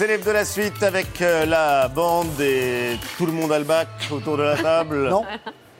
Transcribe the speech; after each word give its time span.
Célèbre 0.00 0.24
de 0.24 0.30
la 0.30 0.46
suite 0.46 0.82
avec 0.82 1.20
euh, 1.20 1.44
la 1.44 1.86
bande 1.88 2.40
et 2.40 2.96
tout 3.18 3.26
le 3.26 3.32
monde 3.32 3.52
a 3.52 3.58
le 3.58 3.66
bac 3.66 3.86
autour 4.10 4.38
de 4.38 4.44
la 4.44 4.56
table. 4.56 5.10
Non. 5.10 5.26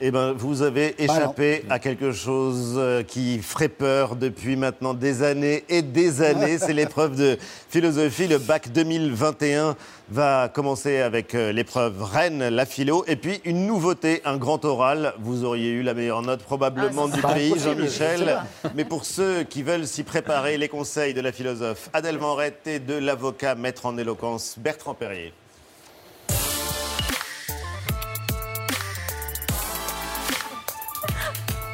Eh 0.03 0.09
ben, 0.09 0.31
vous 0.31 0.63
avez 0.63 0.95
échappé 0.97 1.63
à 1.69 1.77
quelque 1.77 2.11
chose 2.11 2.73
euh, 2.75 3.03
qui 3.03 3.37
ferait 3.37 3.69
peur 3.69 4.15
depuis 4.15 4.55
maintenant 4.55 4.95
des 4.95 5.21
années 5.21 5.63
et 5.69 5.83
des 5.83 6.23
années. 6.23 6.57
C'est 6.59 6.73
l'épreuve 6.73 7.15
de 7.15 7.37
philosophie. 7.69 8.27
Le 8.27 8.39
bac 8.39 8.71
2021 8.71 9.75
va 10.09 10.49
commencer 10.49 11.01
avec 11.01 11.35
euh, 11.35 11.51
l'épreuve 11.51 12.01
Rennes, 12.01 12.49
la 12.49 12.65
philo, 12.65 13.05
et 13.07 13.15
puis 13.15 13.41
une 13.45 13.67
nouveauté, 13.67 14.23
un 14.25 14.37
grand 14.37 14.65
oral. 14.65 15.13
Vous 15.19 15.43
auriez 15.43 15.69
eu 15.69 15.83
la 15.83 15.93
meilleure 15.93 16.23
note 16.23 16.41
probablement 16.41 17.07
du 17.07 17.21
pas 17.21 17.35
pays, 17.35 17.53
Jean-Michel. 17.59 18.39
Mais 18.73 18.85
pour 18.85 19.05
ceux 19.05 19.43
qui 19.43 19.61
veulent 19.61 19.85
s'y 19.85 20.01
préparer, 20.01 20.57
les 20.57 20.67
conseils 20.67 21.13
de 21.13 21.21
la 21.21 21.31
philosophe 21.31 21.91
Adèle 21.93 22.17
Morette 22.17 22.65
et 22.65 22.79
de 22.79 22.95
l'avocat 22.95 23.53
maître 23.53 23.85
en 23.85 23.95
éloquence 23.99 24.55
Bertrand 24.57 24.95
Perrier. 24.95 25.31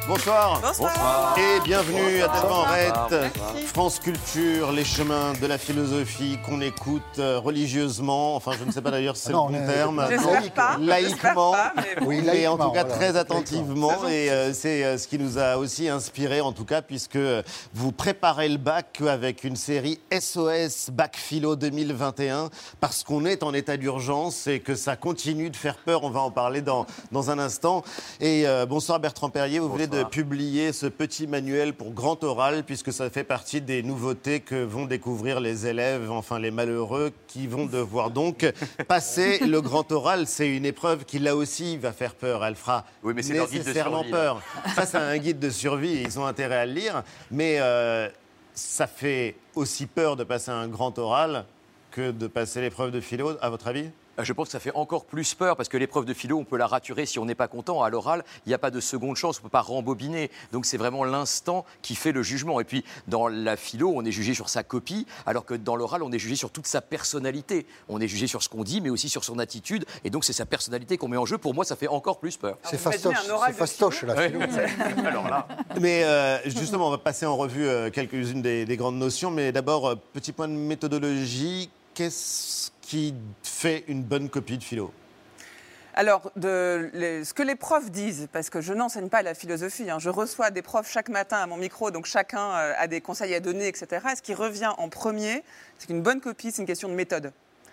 Bonsoir. 0.08 0.60
Bonsoir. 0.62 1.36
Et 1.38 1.60
bienvenue 1.60 2.22
à 2.22 2.42
Morette. 2.48 2.94
Merci. 3.10 3.66
France 3.66 3.98
Culture, 3.98 4.72
les 4.72 4.84
chemins 4.84 5.34
de 5.34 5.46
la 5.46 5.58
philosophie 5.58 6.38
qu'on 6.46 6.62
écoute 6.62 7.02
euh, 7.18 7.38
religieusement. 7.38 8.34
Enfin, 8.34 8.52
je 8.58 8.64
ne 8.64 8.72
sais 8.72 8.80
pas 8.80 8.90
d'ailleurs 8.90 9.16
si 9.18 9.24
c'est 9.24 9.32
le 9.32 9.36
bon 9.36 9.50
terme. 9.66 10.06
J'espère 10.08 10.50
pas. 10.52 10.76
Laïquement. 10.80 11.52
pas, 11.52 11.72
mais 11.76 11.82
bon. 12.00 12.06
Oui, 12.06 12.22
Mais 12.24 12.46
en 12.46 12.56
laïquement, 12.56 12.68
tout 12.68 12.72
cas 12.72 12.84
voilà, 12.84 12.94
très 12.96 13.12
laïquement. 13.12 13.20
attentivement 13.20 14.08
et 14.08 14.30
euh, 14.30 14.54
c'est 14.54 14.82
euh, 14.82 14.96
ce 14.96 15.06
qui 15.08 15.18
nous 15.18 15.38
a 15.38 15.58
aussi 15.58 15.90
inspiré 15.90 16.40
en 16.40 16.52
tout 16.52 16.64
cas 16.64 16.80
puisque 16.80 17.18
vous 17.74 17.92
préparez 17.92 18.48
le 18.48 18.56
bac 18.56 19.02
avec 19.06 19.44
une 19.44 19.56
série 19.56 20.00
SOS 20.18 20.88
Bac 20.90 21.16
Philo 21.18 21.54
2021 21.54 22.48
parce 22.80 23.04
qu'on 23.04 23.26
est 23.26 23.42
en 23.42 23.52
état 23.52 23.76
d'urgence 23.76 24.46
et 24.46 24.60
que 24.60 24.74
ça 24.74 24.96
continue 24.96 25.50
de 25.50 25.56
faire 25.56 25.76
peur, 25.76 26.02
on 26.04 26.10
va 26.10 26.20
en 26.20 26.30
parler 26.30 26.62
dans, 26.62 26.86
dans 27.12 27.30
un 27.30 27.38
instant. 27.38 27.82
Et 28.20 28.46
euh, 28.46 28.64
bonsoir 28.64 29.00
Bertrand 29.00 29.28
Perrier, 29.28 29.58
vous 29.58 29.68
venez 29.70 29.86
de 29.86 29.97
publier 30.04 30.72
ce 30.72 30.86
petit 30.86 31.26
manuel 31.26 31.74
pour 31.74 31.92
grand 31.92 32.22
oral 32.24 32.64
puisque 32.64 32.92
ça 32.92 33.10
fait 33.10 33.24
partie 33.24 33.60
des 33.60 33.82
nouveautés 33.82 34.40
que 34.40 34.62
vont 34.64 34.86
découvrir 34.86 35.40
les 35.40 35.66
élèves, 35.66 36.10
enfin 36.10 36.38
les 36.38 36.50
malheureux 36.50 37.12
qui 37.26 37.46
vont 37.46 37.66
devoir 37.66 38.10
donc 38.10 38.50
passer 38.88 39.38
le 39.40 39.60
grand 39.60 39.90
oral. 39.92 40.26
C'est 40.26 40.48
une 40.48 40.64
épreuve 40.64 41.04
qui 41.04 41.18
là 41.18 41.36
aussi 41.36 41.76
va 41.76 41.92
faire 41.92 42.14
peur, 42.14 42.44
elle 42.44 42.56
fera 42.56 42.84
Oui, 43.02 43.12
mais 43.14 43.22
guide 43.22 43.34
de 43.34 43.58
nécessairement 43.58 44.04
peur. 44.04 44.42
Ça, 44.74 44.86
c'est 44.86 44.98
un 44.98 45.18
guide 45.18 45.38
de 45.38 45.50
survie 45.50 45.88
ils 46.08 46.18
ont 46.18 46.26
intérêt 46.26 46.56
à 46.56 46.66
le 46.66 46.72
lire. 46.72 47.02
Mais 47.30 47.58
euh, 47.60 48.08
ça 48.54 48.86
fait 48.86 49.36
aussi 49.54 49.86
peur 49.86 50.16
de 50.16 50.24
passer 50.24 50.50
un 50.50 50.68
grand 50.68 50.98
oral 50.98 51.44
que 51.90 52.10
de 52.10 52.26
passer 52.26 52.60
l'épreuve 52.60 52.90
de 52.90 53.00
philo, 53.00 53.36
à 53.40 53.50
votre 53.50 53.68
avis? 53.68 53.90
Je 54.20 54.32
pense 54.32 54.48
que 54.48 54.52
ça 54.52 54.60
fait 54.60 54.74
encore 54.74 55.04
plus 55.04 55.34
peur 55.34 55.56
parce 55.56 55.68
que 55.68 55.76
l'épreuve 55.76 56.04
de 56.04 56.12
philo, 56.12 56.38
on 56.38 56.44
peut 56.44 56.56
la 56.56 56.66
raturer 56.66 57.06
si 57.06 57.18
on 57.18 57.24
n'est 57.24 57.34
pas 57.34 57.48
content. 57.48 57.82
À 57.82 57.90
l'oral, 57.90 58.24
il 58.46 58.48
n'y 58.48 58.54
a 58.54 58.58
pas 58.58 58.70
de 58.70 58.80
seconde 58.80 59.16
chance, 59.16 59.36
on 59.36 59.40
ne 59.40 59.42
peut 59.44 59.48
pas 59.48 59.60
rembobiner. 59.60 60.30
Donc 60.52 60.66
c'est 60.66 60.76
vraiment 60.76 61.04
l'instant 61.04 61.64
qui 61.82 61.94
fait 61.94 62.12
le 62.12 62.22
jugement. 62.22 62.60
Et 62.60 62.64
puis 62.64 62.84
dans 63.06 63.28
la 63.28 63.56
philo, 63.56 63.92
on 63.94 64.04
est 64.04 64.10
jugé 64.10 64.34
sur 64.34 64.48
sa 64.48 64.62
copie, 64.62 65.06
alors 65.26 65.44
que 65.44 65.54
dans 65.54 65.76
l'oral, 65.76 66.02
on 66.02 66.10
est 66.10 66.18
jugé 66.18 66.34
sur 66.34 66.50
toute 66.50 66.66
sa 66.66 66.80
personnalité. 66.80 67.66
On 67.88 68.00
est 68.00 68.08
jugé 68.08 68.26
sur 68.26 68.42
ce 68.42 68.48
qu'on 68.48 68.64
dit, 68.64 68.80
mais 68.80 68.90
aussi 68.90 69.08
sur 69.08 69.24
son 69.24 69.38
attitude. 69.38 69.84
Et 70.04 70.10
donc 70.10 70.24
c'est 70.24 70.32
sa 70.32 70.46
personnalité 70.46 70.96
qu'on 70.96 71.08
met 71.08 71.16
en 71.16 71.26
jeu. 71.26 71.38
Pour 71.38 71.54
moi, 71.54 71.64
ça 71.64 71.76
fait 71.76 71.88
encore 71.88 72.18
plus 72.18 72.36
peur. 72.36 72.58
C'est 72.64 72.78
fastoche, 72.78 73.28
oral 73.28 73.46
c'est 73.46 73.52
de 73.52 73.58
fastoche 73.58 74.02
la 74.02 74.16
philo. 74.16 74.40
alors 75.06 75.28
là. 75.28 75.46
Mais 75.80 76.02
euh, 76.04 76.38
justement, 76.44 76.88
on 76.88 76.90
va 76.90 76.98
passer 76.98 77.26
en 77.26 77.36
revue 77.36 77.66
euh, 77.66 77.90
quelques-unes 77.90 78.42
des, 78.42 78.64
des 78.64 78.76
grandes 78.76 78.98
notions. 78.98 79.30
Mais 79.30 79.52
d'abord, 79.52 79.86
euh, 79.86 79.94
petit 80.12 80.32
point 80.32 80.48
de 80.48 80.54
méthodologie. 80.54 81.70
Qu'est-ce 81.94 82.70
qui 82.88 83.14
fait 83.42 83.84
une 83.88 84.02
bonne 84.02 84.30
copie 84.30 84.56
de 84.56 84.64
philo 84.64 84.94
Alors, 85.92 86.32
ce 86.40 87.34
que 87.34 87.42
les 87.42 87.54
profs 87.54 87.90
disent, 87.90 88.28
parce 88.32 88.48
que 88.48 88.62
je 88.62 88.72
n'enseigne 88.72 89.10
pas 89.10 89.20
la 89.20 89.34
philosophie, 89.34 89.90
hein, 89.90 89.98
je 89.98 90.08
reçois 90.08 90.50
des 90.50 90.62
profs 90.62 90.90
chaque 90.90 91.10
matin 91.10 91.36
à 91.36 91.46
mon 91.46 91.58
micro, 91.58 91.90
donc 91.90 92.06
chacun 92.06 92.50
euh, 92.50 92.72
a 92.78 92.86
des 92.86 93.02
conseils 93.02 93.34
à 93.34 93.40
donner, 93.40 93.68
etc. 93.68 94.06
Et 94.10 94.16
ce 94.16 94.22
qui 94.22 94.32
revient 94.32 94.72
en 94.78 94.88
premier, 94.88 95.44
c'est 95.76 95.88
qu'une 95.88 96.00
bonne 96.00 96.22
copie, 96.22 96.50
c'est 96.50 96.62
une 96.62 96.66
question 96.66 96.88
de 96.88 96.94
méthode. 96.94 97.30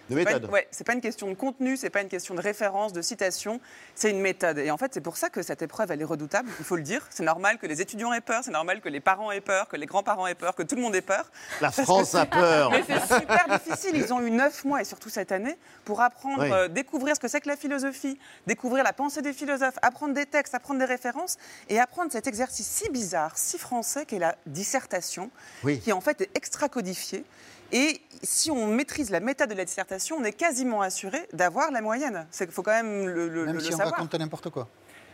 De 0.10 0.16
C'est 0.18 0.24
pas 0.24 0.32
une- 0.32 0.36
méthode 0.38 0.52
ouais, 0.52 0.68
c'est 0.72 0.84
pas 0.84 0.94
une 0.94 1.02
question 1.02 1.28
de 1.28 1.34
contenu, 1.34 1.78
c'est 1.78 1.90
pas 1.90 2.02
une 2.02 2.10
question 2.10 2.36
de 2.36 2.42
référence, 2.42 2.94
de 2.94 3.02
citation, 3.02 3.60
c'est 3.96 4.12
une 4.12 4.20
méthode. 4.22 4.60
Et 4.60 4.70
en 4.70 4.78
fait, 4.78 4.94
c'est 4.94 5.02
pour 5.02 5.18
ça 5.18 5.30
que 5.30 5.42
cette 5.42 5.62
épreuve, 5.64 5.92
elle 5.92 6.02
est 6.02 6.06
redoutable, 6.06 6.50
il 6.60 6.66
faut 6.66 6.76
le 6.76 6.84
dire. 6.84 7.06
C'est 7.10 7.24
normal 7.24 7.58
que 7.58 7.66
les 7.66 7.82
étudiants 7.82 8.14
aient 8.14 8.22
peur, 8.22 8.44
c'est 8.44 8.52
normal 8.52 8.82
que 8.82 8.90
les 8.90 9.00
parents 9.00 9.32
aient 9.32 9.42
peur, 9.42 9.68
que 9.68 9.78
les 9.78 9.86
grands-parents 9.88 10.28
aient 10.28 10.36
peur, 10.36 10.54
que 10.54 10.64
tout 10.64 10.76
le 10.76 10.82
monde 10.82 10.96
ait 10.96 11.02
peur. 11.02 11.32
La 11.62 11.72
France 11.72 12.14
a 12.16 12.26
peur. 12.26 12.70
Mais 12.72 12.84
c'est 12.88 13.20
super 13.20 13.48
difficile. 13.60 13.96
Ils 13.96 14.14
ont 14.14 14.22
eu 14.22 14.30
neuf 14.32 14.64
mois, 14.64 14.82
et 14.82 14.86
surtout 14.86 15.10
cette 15.10 15.32
année, 15.32 15.58
pour 15.86 16.02
apprendre, 16.02 16.42
Oui. 16.44 16.52
euh, 16.52 16.68
découvrir 16.68 17.16
ce 17.16 17.20
que 17.20 17.28
c'est 17.28 17.42
que 17.42 17.48
la 17.50 17.58
philosophie, 17.58 18.20
découvrir 18.46 18.84
la 18.84 18.94
pensée 18.94 19.22
des 19.22 19.34
philosophes, 19.34 19.80
apprendre 19.82 20.14
des 20.14 20.26
textes, 20.26 20.54
apprendre 20.54 20.80
des 20.80 20.86
références, 20.86 21.38
et 21.70 21.80
apprendre 21.80 22.12
cet 22.12 22.28
exercice 22.28 22.68
si 22.68 22.90
bizarre, 22.90 23.38
si 23.38 23.58
français, 23.58 24.06
qu'est 24.06 24.20
la 24.20 24.36
dissertation, 24.46 25.32
Oui. 25.64 25.80
qui 25.80 25.92
en 25.94 26.02
fait 26.02 26.22
est 26.22 26.30
extra 26.36 26.70
codifié. 26.70 27.24
Et 27.72 28.00
si 28.24 28.52
on 28.52 28.68
maîtrise 28.68 29.10
la 29.10 29.20
méthode 29.20 29.50
de 29.50 29.56
la 29.56 29.66
dissertation, 29.66 30.18
on 30.20 30.24
est 30.24 30.32
quasiment 30.34 30.82
assuré 30.82 31.28
d'avoir 31.34 31.72
la 31.72 31.82
moyenne. 31.82 32.28
Il 32.40 32.48
faut 32.48 32.64
quand 32.64 32.72
même 32.72 33.08
le, 33.08 33.28
le- 33.28 33.46
Même 33.46 33.56
le 33.56 33.60
si 33.62 33.74
on 33.74 33.78
savoir. 33.78 33.96
raconte 33.96 34.14
n'importe 34.16 34.50
quoi. 34.50 34.68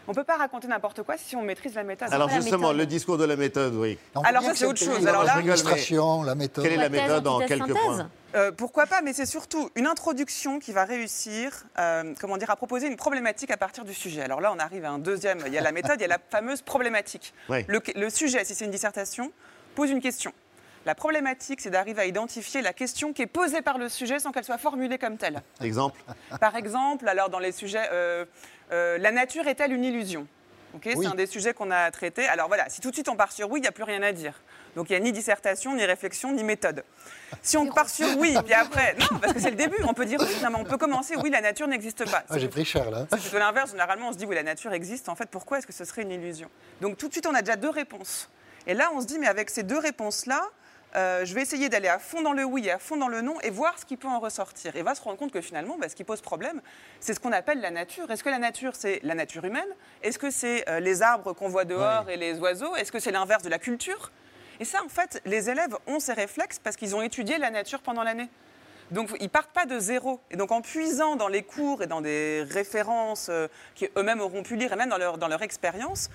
On 0.07 0.11
ne 0.11 0.15
peut 0.15 0.23
pas 0.23 0.35
raconter 0.35 0.67
n'importe 0.67 1.03
quoi 1.03 1.15
si 1.15 1.35
on 1.35 1.43
maîtrise 1.43 1.75
la 1.75 1.83
méthode. 1.83 2.11
Alors 2.11 2.27
justement, 2.27 2.69
méthode. 2.69 2.77
le 2.77 2.85
discours 2.87 3.17
de 3.19 3.23
la 3.23 3.35
méthode, 3.35 3.75
oui. 3.75 3.99
On 4.15 4.21
Alors 4.21 4.41
ça, 4.43 4.55
c'est 4.55 4.65
autre 4.65 4.79
chose. 4.83 5.05
Alors 5.07 5.23
là- 5.23 5.35
l'administration, 5.35 6.23
la 6.23 6.33
méthode. 6.35 6.63
Quelle 6.63 6.73
est 6.73 6.77
la 6.77 6.89
méthode 6.89 7.27
en 7.27 7.39
quelques 7.39 7.67
synthèse. 7.67 7.77
points? 7.83 8.09
Euh, 8.33 8.51
pourquoi 8.51 8.87
pas, 8.87 9.01
mais 9.03 9.13
c'est 9.13 9.25
surtout 9.27 9.69
une 9.75 9.85
introduction 9.85 10.59
qui 10.59 10.71
va 10.71 10.85
réussir, 10.85 11.65
euh, 11.77 12.13
comment 12.19 12.37
dire, 12.37 12.49
à 12.49 12.55
proposer 12.55 12.87
une 12.87 12.95
problématique 12.95 13.51
à 13.51 13.57
partir 13.57 13.85
du 13.85 13.93
sujet. 13.93 14.21
Alors 14.23 14.41
là, 14.41 14.51
on 14.55 14.59
arrive 14.59 14.85
à 14.85 14.89
un 14.89 14.99
deuxième. 14.99 15.39
Il 15.45 15.53
y 15.53 15.57
a 15.57 15.61
la 15.61 15.71
méthode, 15.71 15.97
il 15.99 16.01
y 16.01 16.05
a 16.05 16.07
la 16.07 16.19
fameuse 16.31 16.61
problématique. 16.63 17.33
Oui. 17.49 17.63
Le, 17.67 17.79
le 17.95 18.09
sujet, 18.09 18.43
si 18.43 18.55
c'est 18.55 18.65
une 18.65 18.71
dissertation, 18.71 19.31
pose 19.75 19.91
une 19.91 20.01
question. 20.01 20.33
La 20.85 20.95
problématique, 20.95 21.61
c'est 21.61 21.69
d'arriver 21.69 22.01
à 22.01 22.05
identifier 22.05 22.61
la 22.61 22.73
question 22.73 23.13
qui 23.13 23.21
est 23.21 23.27
posée 23.27 23.61
par 23.61 23.77
le 23.77 23.87
sujet 23.87 24.19
sans 24.19 24.31
qu'elle 24.31 24.43
soit 24.43 24.57
formulée 24.57 24.97
comme 24.97 25.17
telle. 25.17 25.41
Exemple 25.61 26.01
Par 26.39 26.55
exemple, 26.55 27.07
alors 27.07 27.29
dans 27.29 27.39
les 27.39 27.51
sujets, 27.51 27.87
euh, 27.91 28.25
euh, 28.71 28.97
la 28.97 29.11
nature 29.11 29.47
est-elle 29.47 29.73
une 29.73 29.83
illusion? 29.83 30.27
Oui. 30.73 30.95
C'est 31.01 31.05
un 31.05 31.15
des 31.15 31.25
sujets 31.25 31.53
qu'on 31.53 31.69
a 31.69 31.91
traité. 31.91 32.25
Alors 32.27 32.47
voilà, 32.47 32.69
si 32.69 32.81
tout 32.81 32.89
de 32.89 32.95
suite 32.95 33.09
on 33.09 33.15
part 33.15 33.31
sur 33.31 33.51
oui, 33.51 33.59
il 33.59 33.63
n'y 33.63 33.67
a 33.67 33.71
plus 33.73 33.83
rien 33.83 34.01
à 34.01 34.11
dire. 34.11 34.41
Donc 34.75 34.89
il 34.89 34.93
n'y 34.93 34.97
a 34.97 34.99
ni 35.01 35.11
dissertation, 35.11 35.75
ni 35.75 35.83
réflexion, 35.83 36.31
ni 36.31 36.43
méthode. 36.43 36.83
Si 37.41 37.57
on 37.57 37.67
part 37.67 37.89
sur 37.89 38.07
oui, 38.17 38.35
puis 38.45 38.53
après, 38.53 38.95
non, 38.99 39.19
parce 39.19 39.33
que 39.33 39.39
c'est 39.39 39.49
le 39.49 39.57
début, 39.57 39.83
on 39.83 39.93
peut 39.93 40.05
dire 40.05 40.19
oui, 40.21 40.33
non, 40.41 40.49
mais 40.49 40.59
on 40.59 40.63
peut 40.63 40.77
commencer, 40.77 41.15
oui, 41.17 41.29
la 41.29 41.41
nature 41.41 41.67
n'existe 41.67 42.09
pas. 42.09 42.23
Ah, 42.29 42.37
J'ai 42.37 42.47
pris 42.47 42.63
cher 42.63 42.89
là. 42.89 43.05
C'est 43.11 43.19
plutôt 43.19 43.39
l'inverse. 43.39 43.71
Généralement, 43.71 44.09
on 44.09 44.13
se 44.13 44.17
dit, 44.17 44.25
oui, 44.25 44.35
la 44.35 44.43
nature 44.43 44.71
existe. 44.71 45.09
En 45.09 45.15
fait, 45.15 45.29
pourquoi 45.29 45.57
est-ce 45.57 45.67
que 45.67 45.73
ce 45.73 45.83
serait 45.83 46.03
une 46.03 46.11
illusion? 46.11 46.49
Donc, 46.79 46.97
tout 46.97 47.07
de 47.07 47.11
suite, 47.11 47.27
on 47.27 47.35
a 47.35 47.41
déjà 47.41 47.57
deux 47.57 47.69
réponses. 47.69 48.29
Et 48.65 48.73
là, 48.73 48.91
on 48.95 49.01
se 49.01 49.07
dit, 49.07 49.19
mais 49.19 49.27
avec 49.27 49.49
ces 49.49 49.63
deux 49.63 49.79
réponses-là, 49.79 50.41
euh, 50.95 51.23
je 51.25 51.33
vais 51.33 51.41
essayer 51.41 51.69
d'aller 51.69 51.87
à 51.87 51.99
fond 51.99 52.21
dans 52.21 52.33
le 52.33 52.43
oui 52.43 52.67
et 52.67 52.71
à 52.71 52.79
fond 52.79 52.97
dans 52.97 53.07
le 53.07 53.21
non 53.21 53.39
et 53.41 53.49
voir 53.49 53.79
ce 53.79 53.85
qui 53.85 53.97
peut 53.97 54.07
en 54.07 54.19
ressortir. 54.19 54.75
Et 54.75 54.83
va 54.83 54.95
se 54.95 55.01
rendre 55.01 55.17
compte 55.17 55.31
que 55.31 55.41
finalement, 55.41 55.77
bah, 55.79 55.87
ce 55.89 55.95
qui 55.95 56.03
pose 56.03 56.21
problème, 56.21 56.61
c'est 56.99 57.13
ce 57.13 57.19
qu'on 57.19 57.31
appelle 57.31 57.61
la 57.61 57.71
nature. 57.71 58.09
Est-ce 58.11 58.23
que 58.23 58.29
la 58.29 58.39
nature, 58.39 58.73
c'est 58.75 58.99
la 59.03 59.15
nature 59.15 59.45
humaine? 59.45 59.67
Est-ce 60.03 60.19
que 60.19 60.29
c'est 60.29 60.67
euh, 60.69 60.79
les 60.79 61.01
arbres 61.01 61.33
qu'on 61.33 61.49
voit 61.49 61.65
dehors 61.65 62.09
et 62.09 62.17
les 62.17 62.39
oiseaux? 62.39 62.75
Est-ce 62.75 62.91
que 62.91 62.99
c'est 62.99 63.11
l'inverse 63.11 63.43
de 63.43 63.49
la 63.49 63.59
culture? 63.59 64.11
Et 64.59 64.65
ça, 64.65 64.83
en 64.83 64.89
fait, 64.89 65.21
les 65.25 65.49
élèves 65.49 65.75
ont 65.87 65.99
ces 65.99 66.13
réflexes 66.13 66.59
parce 66.59 66.75
qu'ils 66.75 66.95
ont 66.95 67.01
étudié 67.01 67.37
la 67.37 67.49
nature 67.49 67.81
pendant 67.81 68.03
l'année. 68.03 68.29
Donc 68.91 69.09
ils 69.21 69.29
partent 69.29 69.53
pas 69.53 69.65
de 69.65 69.79
zéro. 69.79 70.19
Et 70.29 70.35
donc 70.35 70.51
en 70.51 70.61
puisant 70.61 71.15
dans 71.15 71.29
les 71.29 71.43
cours 71.43 71.81
et 71.81 71.87
dans 71.87 72.01
des 72.01 72.45
références 72.49 73.27
euh, 73.29 73.47
qu'eux-mêmes 73.75 74.19
auront 74.19 74.43
pu 74.43 74.57
lire 74.57 74.73
et 74.73 74.75
même 74.75 74.89
dans 74.89 74.97
leur, 74.97 75.17
dans 75.17 75.29
leur 75.29 75.41
expérience, 75.41 76.09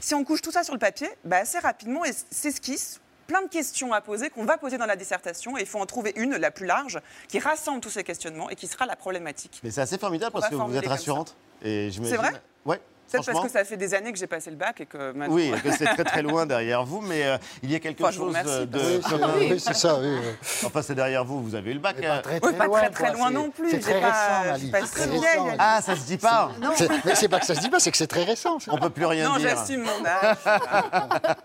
si 0.00 0.14
on 0.14 0.24
couche 0.24 0.40
tout 0.40 0.50
ça 0.50 0.64
sur 0.64 0.72
le 0.72 0.80
papier, 0.80 1.08
bah, 1.24 1.36
assez 1.36 1.58
rapidement, 1.58 2.04
et 2.04 2.12
s'esquisse 2.30 3.01
plein 3.32 3.42
de 3.42 3.48
questions 3.48 3.94
à 3.94 4.02
poser 4.02 4.28
qu'on 4.28 4.44
va 4.44 4.58
poser 4.58 4.76
dans 4.76 4.84
la 4.86 4.94
dissertation. 4.96 5.56
Et 5.56 5.62
il 5.62 5.66
faut 5.66 5.80
en 5.80 5.86
trouver 5.86 6.12
une, 6.16 6.36
la 6.36 6.50
plus 6.50 6.66
large, 6.66 7.00
qui 7.28 7.38
rassemble 7.38 7.80
tous 7.80 7.88
ces 7.90 8.04
questionnements 8.04 8.50
et 8.50 8.56
qui 8.56 8.66
sera 8.66 8.84
la 8.84 8.94
problématique. 8.94 9.60
Mais 9.64 9.70
c'est 9.70 9.80
assez 9.80 9.96
formidable 9.96 10.32
On 10.36 10.40
parce 10.40 10.50
que 10.50 10.56
vous 10.56 10.76
êtes 10.76 10.86
rassurante. 10.86 11.34
Et 11.62 11.90
j'imagine- 11.90 12.16
vrai? 12.16 12.32
Ouais. 12.66 12.80
Peut-être 13.12 13.32
parce 13.32 13.46
que 13.46 13.50
ça 13.52 13.64
fait 13.64 13.76
des 13.76 13.94
années 13.94 14.12
que 14.12 14.18
j'ai 14.18 14.26
passé 14.26 14.50
le 14.50 14.56
bac 14.56 14.80
et 14.80 14.86
que 14.86 15.12
maintenant... 15.12 15.34
Oui, 15.34 15.52
et 15.56 15.60
que 15.60 15.70
c'est 15.70 15.84
très 15.84 16.04
très 16.04 16.22
loin 16.22 16.46
derrière 16.46 16.84
vous, 16.84 17.00
mais 17.00 17.24
euh, 17.24 17.36
il 17.62 17.70
y 17.70 17.74
a 17.74 17.80
quelque 17.80 18.02
Enfin, 18.02 18.10
je 18.12 18.18
vous 18.18 18.24
chose 18.26 18.36
remercie, 18.36 18.50
euh, 18.50 18.66
de 18.66 18.78
Oui, 18.78 19.60
c'est 19.60 19.68
oui, 19.70 19.74
ça. 19.76 19.98
Oui, 20.00 20.06
oui. 20.08 20.28
Enfin, 20.64 20.82
c'est 20.82 20.94
derrière 20.94 21.24
vous, 21.24 21.42
vous 21.42 21.54
avez 21.54 21.70
eu 21.70 21.74
le 21.74 21.80
bac. 21.80 21.96
Mais 22.00 22.06
hein. 22.06 22.16
pas 22.16 22.22
très, 22.22 22.34
Oui, 22.34 22.40
très 22.40 22.52
pas 22.56 22.66
loin. 22.66 22.78
très, 22.80 22.90
très 22.90 23.12
loin 23.12 23.30
non 23.30 23.50
plus. 23.50 23.70
C'est 23.70 23.78
très 23.80 24.00
pas- 24.00 24.40
récent, 24.52 24.70
pas 24.70 24.80
très. 24.80 25.56
Ah, 25.58 25.80
ça 25.82 25.96
se 25.96 26.04
dit 26.06 26.16
pas. 26.18 26.50
C'est- 26.76 26.88
Mais 27.04 27.14
c'est 27.14 27.28
pas 27.28 27.40
que 27.40 27.46
ça 27.46 27.54
se 27.54 27.60
dit 27.60 27.68
pas, 27.70 27.80
c'est 27.80 27.90
que 27.90 27.96
c'est 27.96 28.06
très 28.06 28.24
récent. 28.24 28.58
On 28.68 28.78
peut 28.78 28.90
plus 28.90 29.06
rien 29.06 29.28
Non, 29.28 29.36
dire. 29.36 29.50
j'assume 29.50 29.82
mon 29.82 30.04
âge. 30.06 30.36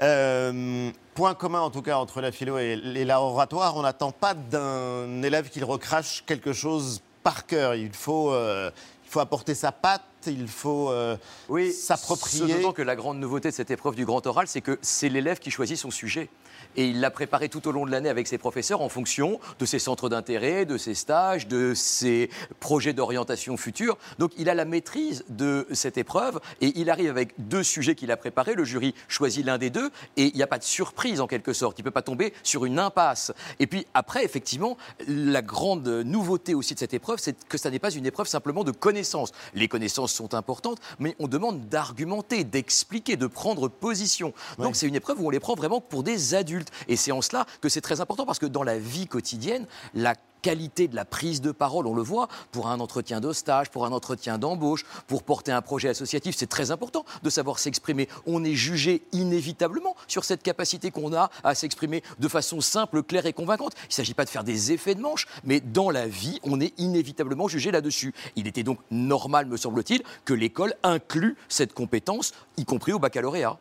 Euh, 0.00 0.90
point 1.14 1.34
commun 1.34 1.60
en 1.60 1.70
tout 1.70 1.82
cas 1.82 1.96
entre 1.96 2.20
la 2.20 2.32
philo 2.32 2.58
et, 2.58 2.72
et 2.94 3.04
l'oratoire, 3.04 3.76
on 3.76 3.82
n'attend 3.82 4.10
pas 4.10 4.34
d'un 4.34 5.22
élève 5.22 5.48
qu'il 5.48 5.64
recrache 5.64 6.24
quelque 6.26 6.52
chose 6.52 7.02
par 7.22 7.46
cœur. 7.46 7.74
Il 7.74 7.92
faut, 7.92 8.32
euh, 8.32 8.70
il 9.04 9.10
faut 9.10 9.20
apporter 9.20 9.54
sa 9.54 9.70
patte 9.70 10.02
il 10.26 10.48
faut 10.48 10.90
euh, 10.90 11.16
Oui, 11.48 11.72
s'approprier. 11.72 12.54
D'autant 12.54 12.72
que 12.72 12.82
la 12.82 12.96
grande 12.96 13.18
nouveauté 13.18 13.50
de 13.50 13.54
cette 13.54 13.70
épreuve 13.70 13.94
du 13.94 14.04
grand 14.04 14.26
oral, 14.26 14.46
c'est 14.46 14.60
que 14.60 14.78
c'est 14.82 15.08
l'élève 15.08 15.38
qui 15.38 15.50
choisit 15.50 15.76
son 15.76 15.90
sujet. 15.90 16.28
Et 16.76 16.86
il 16.88 17.00
l'a 17.00 17.10
préparé 17.10 17.48
tout 17.48 17.66
au 17.68 17.72
long 17.72 17.86
de 17.86 17.90
l'année 17.90 18.08
avec 18.08 18.26
ses 18.26 18.38
professeurs 18.38 18.80
en 18.80 18.88
fonction 18.88 19.40
de 19.58 19.66
ses 19.66 19.78
centres 19.78 20.08
d'intérêt, 20.08 20.64
de 20.64 20.78
ses 20.78 20.94
stages, 20.94 21.46
de 21.48 21.74
ses 21.74 22.30
projets 22.60 22.92
d'orientation 22.92 23.56
future. 23.56 23.96
Donc 24.18 24.32
il 24.36 24.48
a 24.48 24.54
la 24.54 24.64
maîtrise 24.64 25.24
de 25.28 25.66
cette 25.72 25.98
épreuve 25.98 26.40
et 26.60 26.72
il 26.78 26.90
arrive 26.90 27.10
avec 27.10 27.34
deux 27.38 27.62
sujets 27.62 27.94
qu'il 27.94 28.10
a 28.10 28.16
préparés. 28.16 28.54
Le 28.54 28.64
jury 28.64 28.94
choisit 29.08 29.44
l'un 29.44 29.58
des 29.58 29.70
deux 29.70 29.90
et 30.16 30.26
il 30.26 30.34
n'y 30.34 30.42
a 30.42 30.46
pas 30.46 30.58
de 30.58 30.64
surprise 30.64 31.20
en 31.20 31.26
quelque 31.26 31.52
sorte. 31.52 31.78
Il 31.78 31.82
ne 31.82 31.84
peut 31.84 31.90
pas 31.90 32.02
tomber 32.02 32.32
sur 32.42 32.64
une 32.64 32.78
impasse. 32.78 33.32
Et 33.58 33.66
puis 33.66 33.86
après, 33.94 34.24
effectivement, 34.24 34.76
la 35.08 35.42
grande 35.42 35.86
nouveauté 35.88 36.54
aussi 36.54 36.74
de 36.74 36.78
cette 36.78 36.94
épreuve, 36.94 37.18
c'est 37.18 37.36
que 37.48 37.58
ça 37.58 37.70
n'est 37.70 37.78
pas 37.78 37.90
une 37.90 38.06
épreuve 38.06 38.26
simplement 38.28 38.64
de 38.64 38.72
connaissances. 38.72 39.32
Les 39.54 39.68
connaissances 39.68 40.12
sont 40.12 40.34
importantes, 40.34 40.78
mais 40.98 41.16
on 41.18 41.28
demande 41.28 41.68
d'argumenter, 41.68 42.44
d'expliquer, 42.44 43.16
de 43.16 43.26
prendre 43.26 43.68
position. 43.68 44.32
Donc 44.58 44.66
Ouais. 44.68 44.74
c'est 44.74 44.86
une 44.86 44.94
épreuve 44.94 45.20
où 45.20 45.26
on 45.26 45.30
les 45.30 45.40
prend 45.40 45.54
vraiment 45.54 45.80
pour 45.80 46.02
des 46.02 46.34
adultes. 46.34 46.51
Et 46.88 46.96
c'est 46.96 47.12
en 47.12 47.22
cela 47.22 47.46
que 47.60 47.68
c'est 47.68 47.80
très 47.80 48.00
important 48.00 48.26
parce 48.26 48.38
que 48.38 48.46
dans 48.46 48.62
la 48.62 48.78
vie 48.78 49.06
quotidienne, 49.06 49.66
la 49.94 50.14
qualité 50.42 50.88
de 50.88 50.96
la 50.96 51.04
prise 51.04 51.40
de 51.40 51.52
parole, 51.52 51.86
on 51.86 51.94
le 51.94 52.02
voit, 52.02 52.28
pour 52.50 52.68
un 52.68 52.80
entretien 52.80 53.20
de 53.20 53.32
stage, 53.32 53.70
pour 53.70 53.86
un 53.86 53.92
entretien 53.92 54.38
d'embauche, 54.38 54.84
pour 55.06 55.22
porter 55.22 55.52
un 55.52 55.62
projet 55.62 55.88
associatif, 55.88 56.34
c'est 56.36 56.48
très 56.48 56.70
important 56.70 57.04
de 57.22 57.30
savoir 57.30 57.58
s'exprimer. 57.58 58.08
On 58.26 58.44
est 58.44 58.54
jugé 58.54 59.02
inévitablement 59.12 59.96
sur 60.08 60.24
cette 60.24 60.42
capacité 60.42 60.90
qu'on 60.90 61.14
a 61.14 61.30
à 61.44 61.54
s'exprimer 61.54 62.02
de 62.18 62.28
façon 62.28 62.60
simple, 62.60 63.02
claire 63.02 63.26
et 63.26 63.32
convaincante. 63.32 63.74
Il 63.84 63.88
ne 63.90 63.94
s'agit 63.94 64.14
pas 64.14 64.24
de 64.24 64.30
faire 64.30 64.44
des 64.44 64.72
effets 64.72 64.96
de 64.96 65.00
manche, 65.00 65.26
mais 65.44 65.60
dans 65.60 65.90
la 65.90 66.08
vie, 66.08 66.40
on 66.42 66.60
est 66.60 66.78
inévitablement 66.78 67.46
jugé 67.46 67.70
là-dessus. 67.70 68.12
Il 68.34 68.48
était 68.48 68.64
donc 68.64 68.78
normal, 68.90 69.46
me 69.46 69.56
semble-t-il, 69.56 70.02
que 70.24 70.34
l'école 70.34 70.74
inclue 70.82 71.36
cette 71.48 71.72
compétence, 71.72 72.32
y 72.56 72.64
compris 72.64 72.92
au 72.92 72.98
baccalauréat. 72.98 73.58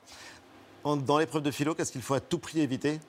Dans 0.83 1.17
l'épreuve 1.19 1.43
de 1.43 1.51
philo, 1.51 1.75
qu'est-ce 1.75 1.91
qu'il 1.91 2.01
faut 2.01 2.15
à 2.15 2.19
tout 2.19 2.39
prix 2.39 2.59
éviter? 2.61 2.99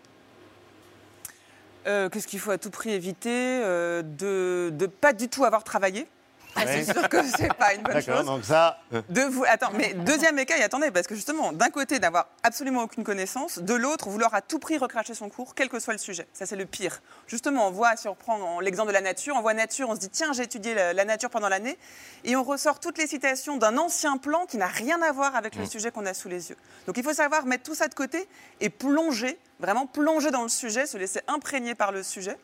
Euh, 1.87 2.09
Qu'est-ce 2.11 2.27
qu'il 2.27 2.39
faut 2.39 2.51
à 2.51 2.59
tout 2.59 2.71
prix 2.71 2.91
éviter? 2.91 3.31
Euh, 3.65 4.03
De 4.03 4.73
ne 4.79 4.87
pas 4.87 5.13
du 5.13 5.29
tout 5.29 5.45
avoir 5.45 5.65
travaillé. 5.65 6.07
Ah. 6.55 6.63
C'est 6.67 6.85
sûr 6.85 7.09
que 7.09 7.23
c'est 7.25 7.53
pas 7.55 7.75
une 7.75 7.83
bonne 7.83 7.95
D'accord, 7.95 8.19
chose. 8.19 8.27
donc 8.27 8.45
ça, 8.45 8.79
De 9.09 9.23
vous... 9.23 9.45
Attends, 9.49 9.71
mais 9.75 9.95
deuxième 9.95 10.39
écueil, 10.39 10.63
attendez, 10.63 10.91
parce 10.91 11.07
que 11.07 11.15
justement, 11.15 11.53
d'un 11.53 11.71
côté, 11.71 11.99
d'avoir 11.99 12.29
absolument 12.43 12.83
aucune 12.83 13.05
connaissance, 13.05 13.59
de 13.59 13.75
l'autre, 13.75 14.09
vouloir 14.09 14.35
à 14.35 14.43
tout 14.43 14.59
prix 14.59 14.79
recracher 14.79 15.15
son 15.15 15.29
cours, 15.29 15.55
quel 15.55 15.69
que 15.69 15.81
soit 15.81 15.95
le 15.95 15.99
sujet. 15.99 16.27
Ça, 16.33 16.47
c'est 16.47 16.57
le 16.57 16.67
pire. 16.67 17.01
Justement, 17.27 17.69
on 17.69 17.71
voit, 17.71 17.97
si 17.97 18.07
on 18.09 18.13
reprend 18.13 18.61
l'exemple 18.61 18.89
de 18.89 18.93
la 18.93 19.01
nature, 19.01 19.35
on 19.37 19.41
voit 19.41 19.55
nature, 19.55 19.89
on 19.89 19.95
se 19.95 20.01
dit, 20.01 20.11
tiens, 20.11 20.33
j'ai 20.33 20.43
étudié 20.43 20.75
la, 20.75 20.93
la 20.93 21.05
nature 21.05 21.31
pendant 21.31 21.49
l'année, 21.49 21.79
et 22.25 22.37
on 22.37 22.43
ressort 22.43 22.81
toutes 22.81 22.99
les 22.99 23.07
citations 23.07 23.57
d'un 23.57 23.79
ancien 23.79 24.19
plan 24.19 24.47
qui 24.47 24.59
n'a 24.59 24.67
rien 24.67 25.01
à 25.03 25.13
voir 25.13 25.35
avec 25.37 25.57
le 25.57 25.65
sujet 25.67 25.91
qu'on 25.91 26.07
a 26.07 26.15
sous 26.15 26.29
les 26.29 26.51
yeux. 26.51 26.57
Donc, 26.87 26.97
il 26.99 27.03
faut 27.03 27.15
savoir 27.15 27.47
mettre 27.47 27.65
tout 27.65 27.75
ça 27.75 27.89
de 27.89 27.95
côté 27.95 28.29
et 28.61 28.69
plonger, 28.69 29.39
vraiment 29.59 29.87
plonger 29.87 30.31
dans 30.31 30.43
le 30.43 30.49
sujet, 30.49 30.87
se 30.87 30.99
laisser 30.99 31.21
imprégner 31.29 31.75
par 31.75 31.93
le 31.93 32.03
sujet. 32.03 32.37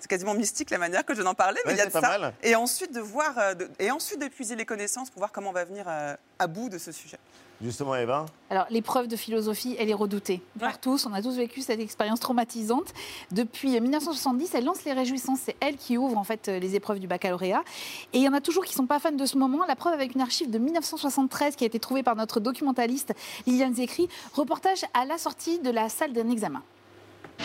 C'est 0.00 0.08
quasiment 0.08 0.34
mystique 0.34 0.70
la 0.70 0.78
manière 0.78 1.04
que 1.04 1.14
je 1.14 1.22
n'en 1.22 1.34
parlais, 1.34 1.60
mais 1.64 1.72
Ouais, 1.72 1.76
il 1.76 1.78
y 1.78 1.80
a 1.80 1.84
c'est 1.84 1.88
de 1.88 1.92
pas 1.92 2.00
ça. 2.00 2.18
mal. 2.18 2.34
Et 2.42 2.54
ensuite 2.54 2.92
de 2.94 3.00
voir, 3.00 3.36
euh, 3.38 3.54
de- 3.54 3.68
et 3.78 3.90
ensuite 3.90 4.20
d'épuiser 4.20 4.54
les 4.56 4.64
connaissances 4.64 5.10
pour 5.10 5.18
voir 5.18 5.32
comment 5.32 5.50
on 5.50 5.52
va 5.52 5.64
venir 5.64 5.84
euh, 5.88 6.14
à 6.38 6.46
bout 6.46 6.68
de 6.68 6.78
ce 6.78 6.92
sujet. 6.92 7.18
justement, 7.60 7.96
Eva, 7.96 8.24
Alors, 8.50 8.66
l'épreuve 8.70 9.08
de 9.08 9.16
philosophie, 9.16 9.74
elle 9.80 9.90
est 9.90 9.94
redoutée 9.94 10.40
par 10.60 10.68
Ouais. 10.70 10.74
tous. 10.80 11.06
On 11.06 11.12
a 11.12 11.20
tous 11.20 11.34
vécu 11.36 11.60
cette 11.60 11.80
expérience 11.80 12.20
traumatisante. 12.20 12.94
Depuis 13.32 13.80
1970, 13.80 14.54
elle 14.54 14.64
lance 14.64 14.84
les 14.84 14.92
réjouissances. 14.92 15.40
C'est 15.44 15.56
elle 15.58 15.76
qui 15.76 15.98
ouvre 15.98 16.16
en 16.18 16.22
fait 16.22 16.46
les 16.46 16.76
épreuves 16.76 17.00
du 17.00 17.08
baccalauréat. 17.08 17.64
Et 18.12 18.18
il 18.18 18.22
y 18.22 18.28
en 18.28 18.32
a 18.32 18.40
toujours 18.40 18.64
qui 18.64 18.74
ne 18.74 18.76
sont 18.76 18.86
pas 18.86 19.00
fans 19.00 19.10
de 19.10 19.26
ce 19.26 19.36
moment. 19.36 19.66
La 19.66 19.74
preuve 19.74 19.92
avec 19.94 20.14
une 20.14 20.20
archive 20.20 20.48
de 20.50 20.58
1973 20.58 21.56
qui 21.56 21.64
a 21.64 21.66
été 21.66 21.80
trouvée 21.80 22.04
par 22.04 22.14
notre 22.14 22.38
documentaliste 22.38 23.12
Liliane 23.44 23.74
Zécry. 23.74 24.08
Reportage 24.34 24.84
à 24.94 25.04
la 25.04 25.18
sortie 25.18 25.58
de 25.58 25.70
la 25.70 25.88
salle 25.88 26.12
d'un 26.12 26.30
examen. 26.30 26.62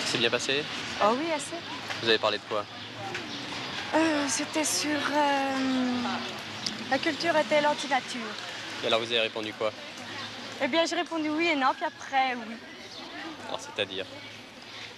C'est 0.06 0.20
bien 0.20 0.30
passé? 0.30 0.64
Oh 1.06 1.16
oui, 1.20 1.32
assez. 1.36 1.56
Vous 2.02 2.10
avez 2.10 2.18
parlé 2.18 2.38
de 2.38 2.44
quoi? 2.44 2.66
Euh, 3.96 4.26
C'était 4.28 4.64
sur 4.64 4.90
euh, 4.90 6.02
la 6.90 6.98
culture 6.98 7.36
était 7.36 7.62
l'antinature. 7.62 8.22
Et 8.84 8.88
alors 8.88 9.00
vous 9.00 9.08
avez 9.08 9.20
répondu 9.22 9.54
quoi? 9.54 9.72
Eh 10.62 10.68
bien, 10.68 10.86
j'ai 10.86 10.96
répondu 10.96 11.30
oui 11.30 11.48
et 11.50 11.56
non, 11.56 11.74
puis 11.76 11.86
après, 11.86 12.36
oui. 12.36 12.56
Alors 13.48 13.60
c'est-à-dire? 13.60 14.06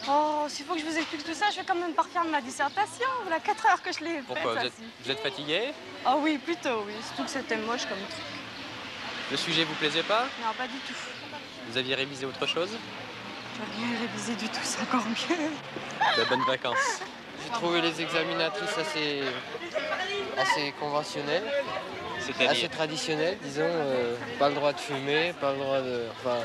Oh, 0.07 0.45
s'il 0.47 0.65
faut 0.65 0.75
que 0.75 0.79
je 0.81 0.85
vous 0.85 0.97
explique 0.97 1.23
tout 1.23 1.33
ça, 1.33 1.47
je 1.51 1.57
vais 1.59 1.65
quand 1.65 1.73
même 1.75 1.93
pas 1.93 2.03
refaire 2.03 2.23
ma 2.25 2.39
dissertation. 2.39 3.07
Voilà 3.23 3.39
4 3.39 3.65
heures 3.65 3.81
que 3.81 3.91
je 3.91 4.03
l'ai. 4.03 4.21
Pourquoi? 4.27 4.53
Vous 4.53 4.65
êtes, 4.65 4.73
vous 5.03 5.11
êtes 5.11 5.19
fatigué 5.19 5.73
Oh 6.05 6.17
oui, 6.19 6.37
plutôt, 6.37 6.83
oui. 6.85 6.93
Surtout 7.07 7.23
que 7.23 7.29
c'était 7.31 7.57
moche 7.57 7.85
comme 7.85 7.97
truc. 7.97 8.25
Le 9.31 9.37
sujet 9.37 9.63
vous 9.63 9.73
plaisait 9.73 10.03
pas? 10.03 10.25
Non, 10.43 10.53
pas 10.55 10.67
du 10.67 10.77
tout. 10.87 10.93
Vous 11.69 11.77
aviez 11.77 11.95
révisé 11.95 12.27
autre 12.27 12.45
chose? 12.45 12.69
J'ai 13.55 13.85
rien 13.85 13.99
révisé 13.99 14.35
du 14.35 14.47
tout, 14.49 14.59
c'est 14.63 14.81
encore 14.81 15.05
mieux. 15.05 16.23
De 16.23 16.29
bonnes 16.29 16.45
vacances. 16.47 16.99
J'ai 17.43 17.51
trouvé 17.51 17.81
les 17.81 18.01
examinatrices 18.01 18.77
assez, 18.77 19.21
assez 20.37 20.73
conventionnelles, 20.79 21.43
assez 22.49 22.67
traditionnelles, 22.69 23.37
disons. 23.43 23.61
euh, 23.63 24.15
pas 24.39 24.49
le 24.49 24.55
droit 24.55 24.73
de 24.73 24.79
fumer, 24.79 25.33
pas 25.39 25.51
le 25.53 25.59
droit 25.59 25.81
de. 25.81 26.05
Enfin, 26.11 26.37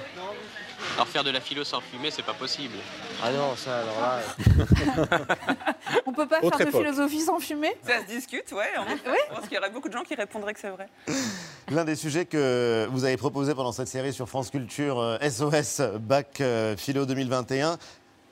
Alors 0.96 1.08
faire 1.08 1.24
de 1.24 1.30
la 1.30 1.40
philo 1.40 1.64
sans 1.64 1.80
fumer, 1.80 2.10
c'est 2.10 2.22
pas 2.24 2.34
possible. 2.34 2.76
ah 3.22 3.30
non, 3.32 3.56
ça 3.56 3.78
alors 3.80 4.00
là. 4.00 4.20
On 6.06 6.12
peut 6.12 6.26
pas 6.28 6.40
Autre 6.42 6.58
faire 6.58 6.66
de 6.66 6.70
philosophie 6.72 7.20
sans 7.20 7.38
fumer? 7.40 7.74
Ça 7.86 8.00
se 8.00 8.06
discute, 8.06 8.52
ouais. 8.52 8.76
en 8.78 8.84
effet. 8.86 9.10
Je 9.30 9.34
pense 9.34 9.44
qu'il 9.44 9.54
y 9.54 9.58
aurait 9.58 9.70
beaucoup 9.70 9.88
de 9.88 9.94
gens 9.94 10.02
qui 10.04 10.14
répondraient 10.14 10.54
que 10.54 10.60
c'est 10.60 10.70
vrai. 10.70 10.86
L'un 11.70 11.84
des 11.84 11.94
sujets 11.94 12.26
que 12.26 12.88
vous 12.90 13.04
avez 13.04 13.16
proposé 13.16 13.54
pendant 13.54 13.70
cette 13.70 13.86
série 13.86 14.12
sur 14.12 14.28
France 14.28 14.50
Culture, 14.50 14.98
euh, 14.98 15.18
SOS 15.20 15.82
Bac 16.00 16.40
euh, 16.40 16.76
Philo 16.76 17.06
2021, 17.06 17.78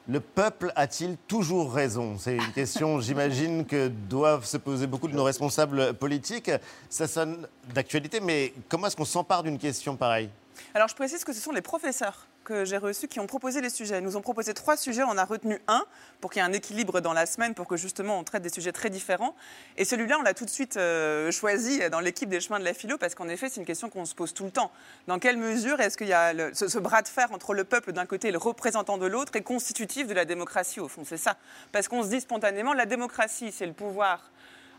le 0.09 0.21
peuple 0.21 0.73
a-t-il 0.75 1.17
toujours 1.29 1.73
raison? 1.73 2.17
C'est 2.19 2.35
une 2.35 2.53
question, 2.53 3.01
j'imagine, 3.03 3.65
que 3.65 3.89
doivent 3.89 4.45
se 4.45 4.57
poser 4.57 4.89
beaucoup 4.89 5.07
de 5.07 5.15
nos 5.15 5.23
responsables 5.23 5.95
politiques. 5.95 6.51
Ça 6.89 7.07
sonne 7.07 7.47
d'actualité, 7.75 8.19
mais 8.21 8.53
comment 8.69 8.89
est-ce 8.89 8.97
qu'on 8.97 9.05
s'empare 9.05 9.45
d'une 9.45 9.59
question 9.59 9.97
pareille? 9.97 10.31
Alors, 10.75 10.89
je 10.89 10.97
précise 10.97 11.23
que 11.23 11.33
ce 11.33 11.41
sont 11.41 11.53
les 11.53 11.63
professeurs 11.63 12.27
que 12.49 12.65
j'ai 12.65 12.79
reçus 12.79 13.09
qui 13.09 13.21
ont 13.21 13.27
proposé 13.27 13.61
les 13.61 13.69
sujets. 13.69 13.99
Ils 13.99 14.03
nous 14.05 14.17
ont 14.17 14.23
proposé 14.23 14.55
trois 14.55 14.79
sujets, 14.79 15.03
on 15.03 15.11
en 15.11 15.19
a 15.19 15.25
retenu 15.27 15.61
un 15.69 15.85
pour 16.23 16.31
qu'il 16.31 16.41
y 16.41 16.45
ait 16.45 16.49
un 16.49 16.53
équilibre 16.55 17.01
dans 17.01 17.13
la 17.13 17.27
semaine, 17.27 17.55
pour 17.55 17.67
que 17.69 17.77
justement 17.77 18.19
on 18.19 18.25
traite 18.25 18.43
des 18.43 18.49
sujets 18.49 18.73
très 18.73 18.89
différents. 18.89 19.35
Et 19.77 19.85
celui-là, 19.85 20.17
on 20.19 20.23
l'a 20.23 20.33
tout 20.33 20.47
de 20.47 20.51
suite 20.51 20.79
euh, 20.79 21.31
choisi 21.31 21.81
dans 21.91 22.01
l'équipe 22.01 22.31
des 22.31 22.41
chemins 22.41 22.59
de 22.59 22.65
la 22.65 22.73
philo, 22.73 22.97
parce 22.97 23.15
qu'en 23.15 23.29
effet, 23.29 23.51
c'est 23.51 23.61
une 23.61 23.67
question 23.67 23.91
qu'on 23.91 24.07
se 24.07 24.15
pose 24.15 24.33
tout 24.33 24.45
le 24.45 24.51
temps. 24.51 24.71
Dans 25.09 25.19
quelle 25.19 25.37
mesure 25.37 25.79
est-ce 25.81 25.99
qu'il 25.99 26.09
y 26.09 26.13
a 26.15 26.33
le- 26.33 26.55
ce, 26.55 26.69
ce 26.69 26.79
bras 26.79 27.03
de 27.03 27.09
fer 27.09 27.31
entre 27.33 27.53
le 27.53 27.65
peuple 27.65 27.93
d'un 27.93 28.07
côté 28.07 28.29
et 28.29 28.33
le 28.33 28.39
représentant 28.39 28.97
de 28.97 29.07
l'autre 29.07 29.37
est 29.37 29.43
constitutif 29.43 30.07
de 30.07 30.15
la 30.15 30.25
démocratie, 30.25 30.81
au 30.81 30.89
fond 30.89 31.03
C'est 31.05 31.19
ça. 31.19 31.37
Parce 31.71 31.87
qu'on 31.87 32.03
se 32.03 32.09
dit 32.09 32.21
spontanément, 32.23 32.73
la 32.73 32.87
démocratie, 32.87 33.53
c'est 33.53 33.67
le 33.67 33.75
pouvoir 33.75 34.31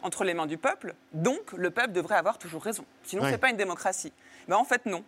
entre 0.01 0.23
les 0.23 0.33
mains 0.33 0.47
du 0.47 0.57
peuple, 0.57 0.95
donc 1.13 1.51
le 1.53 1.69
peuple 1.69 1.91
devrait 1.91 2.15
avoir 2.15 2.37
toujours 2.39 2.63
raison. 2.63 2.85
Sinon, 3.03 3.23
Ouais. 3.23 3.31
c'est 3.31 3.37
pas 3.37 3.49
une 3.51 3.57
démocratie. 3.57 4.13
Mais 4.47 4.55
en 4.55 4.63
fait, 4.63 4.85
non. 4.85 5.03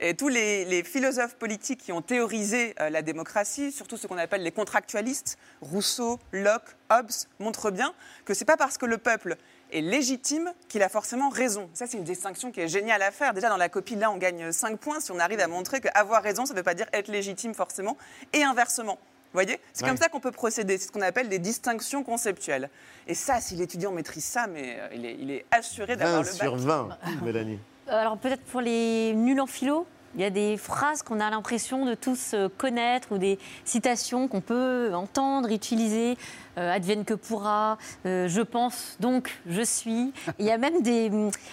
Et 0.00 0.14
tous 0.14 0.28
les, 0.28 0.64
les 0.64 0.82
philosophes 0.84 1.36
politiques 1.36 1.80
qui 1.80 1.92
ont 1.92 2.02
théorisé 2.02 2.74
euh, 2.80 2.90
la 2.90 3.02
démocratie, 3.02 3.72
surtout 3.72 3.96
ce 3.96 4.06
qu'on 4.06 4.18
appelle 4.18 4.42
les 4.42 4.52
contractualistes, 4.52 5.38
Rousseau, 5.62 6.18
Locke, 6.32 6.76
Hobbes, 6.90 7.10
montrent 7.38 7.70
bien 7.70 7.94
que 8.24 8.34
c'est 8.34 8.44
pas 8.44 8.56
parce 8.56 8.76
que 8.78 8.86
le 8.86 8.98
peuple 8.98 9.36
est 9.72 9.80
légitime 9.80 10.52
qu'il 10.68 10.82
a 10.82 10.88
forcément 10.88 11.28
raison. 11.28 11.68
Ça, 11.74 11.86
c'est 11.86 11.96
une 11.96 12.04
distinction 12.04 12.52
qui 12.52 12.60
est 12.60 12.68
géniale 12.68 13.02
à 13.02 13.10
faire. 13.10 13.34
Déjà, 13.34 13.48
dans 13.48 13.56
la 13.56 13.68
copie, 13.68 13.96
là, 13.96 14.10
on 14.10 14.16
gagne 14.16 14.52
5 14.52 14.78
points 14.78 15.00
si 15.00 15.10
on 15.12 15.18
arrive 15.18 15.40
à 15.40 15.48
montrer 15.48 15.80
qu'avoir 15.80 16.22
raison, 16.22 16.46
ça 16.46 16.52
ne 16.52 16.58
veut 16.58 16.62
pas 16.62 16.74
dire 16.74 16.86
être 16.92 17.08
légitime 17.08 17.54
forcément, 17.54 17.96
et 18.32 18.42
inversement. 18.44 18.98
Vous 19.32 19.42
voyez? 19.42 19.58
C'est 19.72 19.82
Ouais. 19.82 19.88
comme 19.90 19.98
ça 19.98 20.08
qu'on 20.08 20.20
peut 20.20 20.30
procéder. 20.30 20.78
C'est 20.78 20.86
ce 20.86 20.92
qu'on 20.92 21.02
appelle 21.02 21.28
des 21.28 21.38
distinctions 21.40 22.04
conceptuelles. 22.04 22.70
Et 23.08 23.14
ça, 23.14 23.40
si 23.40 23.56
l'étudiant 23.56 23.90
maîtrise 23.92 24.24
ça, 24.24 24.46
mais 24.46 24.76
euh, 24.78 24.88
il 24.94 25.04
est, 25.04 25.16
il 25.18 25.30
est 25.30 25.44
assuré 25.50 25.94
20 25.94 25.96
d'avoir 25.96 26.22
le 26.22 26.28
bac. 26.28 26.36
sur 26.38 26.56
20, 26.56 26.88
Mélanie. 27.22 27.58
Alors 27.88 28.18
peut-être 28.18 28.42
pour 28.42 28.60
les 28.60 29.14
nuls 29.14 29.40
en 29.40 29.46
philo, 29.46 29.86
il 30.16 30.20
y 30.20 30.24
a 30.24 30.30
des 30.30 30.56
phrases 30.56 31.02
qu'on 31.02 31.20
a 31.20 31.30
l'impression 31.30 31.84
de 31.84 31.94
tous 31.94 32.32
euh, 32.34 32.48
connaître 32.48 33.12
ou 33.12 33.18
des 33.18 33.38
citations 33.64 34.26
qu'on 34.26 34.40
peut 34.40 34.90
entendre, 34.92 35.52
utiliser. 35.52 36.16
Euh, 36.58 36.72
advienne 36.72 37.04
que 37.04 37.12
pourra, 37.12 37.76
euh, 38.06 38.28
je 38.28 38.40
pense, 38.40 38.96
donc 38.98 39.38
je 39.46 39.60
suis. 39.60 40.14
Il 40.38 40.46
y 40.46 40.50
a 40.50 40.56
même 40.56 40.80
des, 40.80 41.10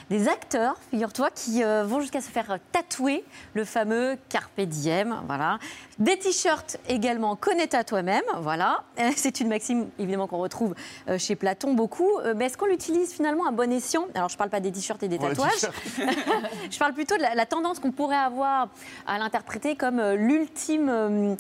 des 0.09 0.29
acteurs, 0.29 0.77
figure-toi, 0.91 1.29
qui 1.29 1.61
euh, 1.61 1.83
vont 1.83 1.99
jusqu'à 1.99 2.21
se 2.21 2.29
faire 2.29 2.57
tatouer 2.71 3.25
le 3.53 3.65
fameux 3.65 4.17
Carpe 4.29 4.61
Diem. 4.61 5.21
Voilà. 5.27 5.59
Des 5.99 6.17
t-shirts 6.17 6.77
également, 6.87 7.35
connais-toi 7.35 7.83
toi-même. 7.83 8.23
Voilà. 8.39 8.83
C'est 9.17 9.41
une 9.41 9.49
maxime 9.49 9.89
évidemment 9.99 10.27
qu'on 10.27 10.37
retrouve 10.37 10.73
chez 11.17 11.35
Platon 11.35 11.73
beaucoup. 11.73 12.09
Mais 12.35 12.45
est-ce 12.45 12.57
qu'on 12.57 12.65
l'utilise 12.65 13.11
finalement 13.11 13.45
à 13.45 13.51
bon 13.51 13.71
escient? 13.71 14.07
Alors 14.15 14.29
je 14.29 14.35
ne 14.35 14.37
parle 14.37 14.49
pas 14.49 14.61
des 14.61 14.71
t-shirts 14.71 15.03
et 15.03 15.09
des 15.09 15.19
tatouages. 15.19 15.67
Je 16.71 16.79
parle 16.79 16.93
plutôt 16.93 17.17
de 17.17 17.21
la, 17.21 17.35
la 17.35 17.45
tendance 17.45 17.79
qu'on 17.79 17.91
pourrait 17.91 18.15
avoir 18.15 18.69
à 19.05 19.19
l'interpréter 19.19 19.75
comme 19.75 20.01
l'ultime 20.13 21.35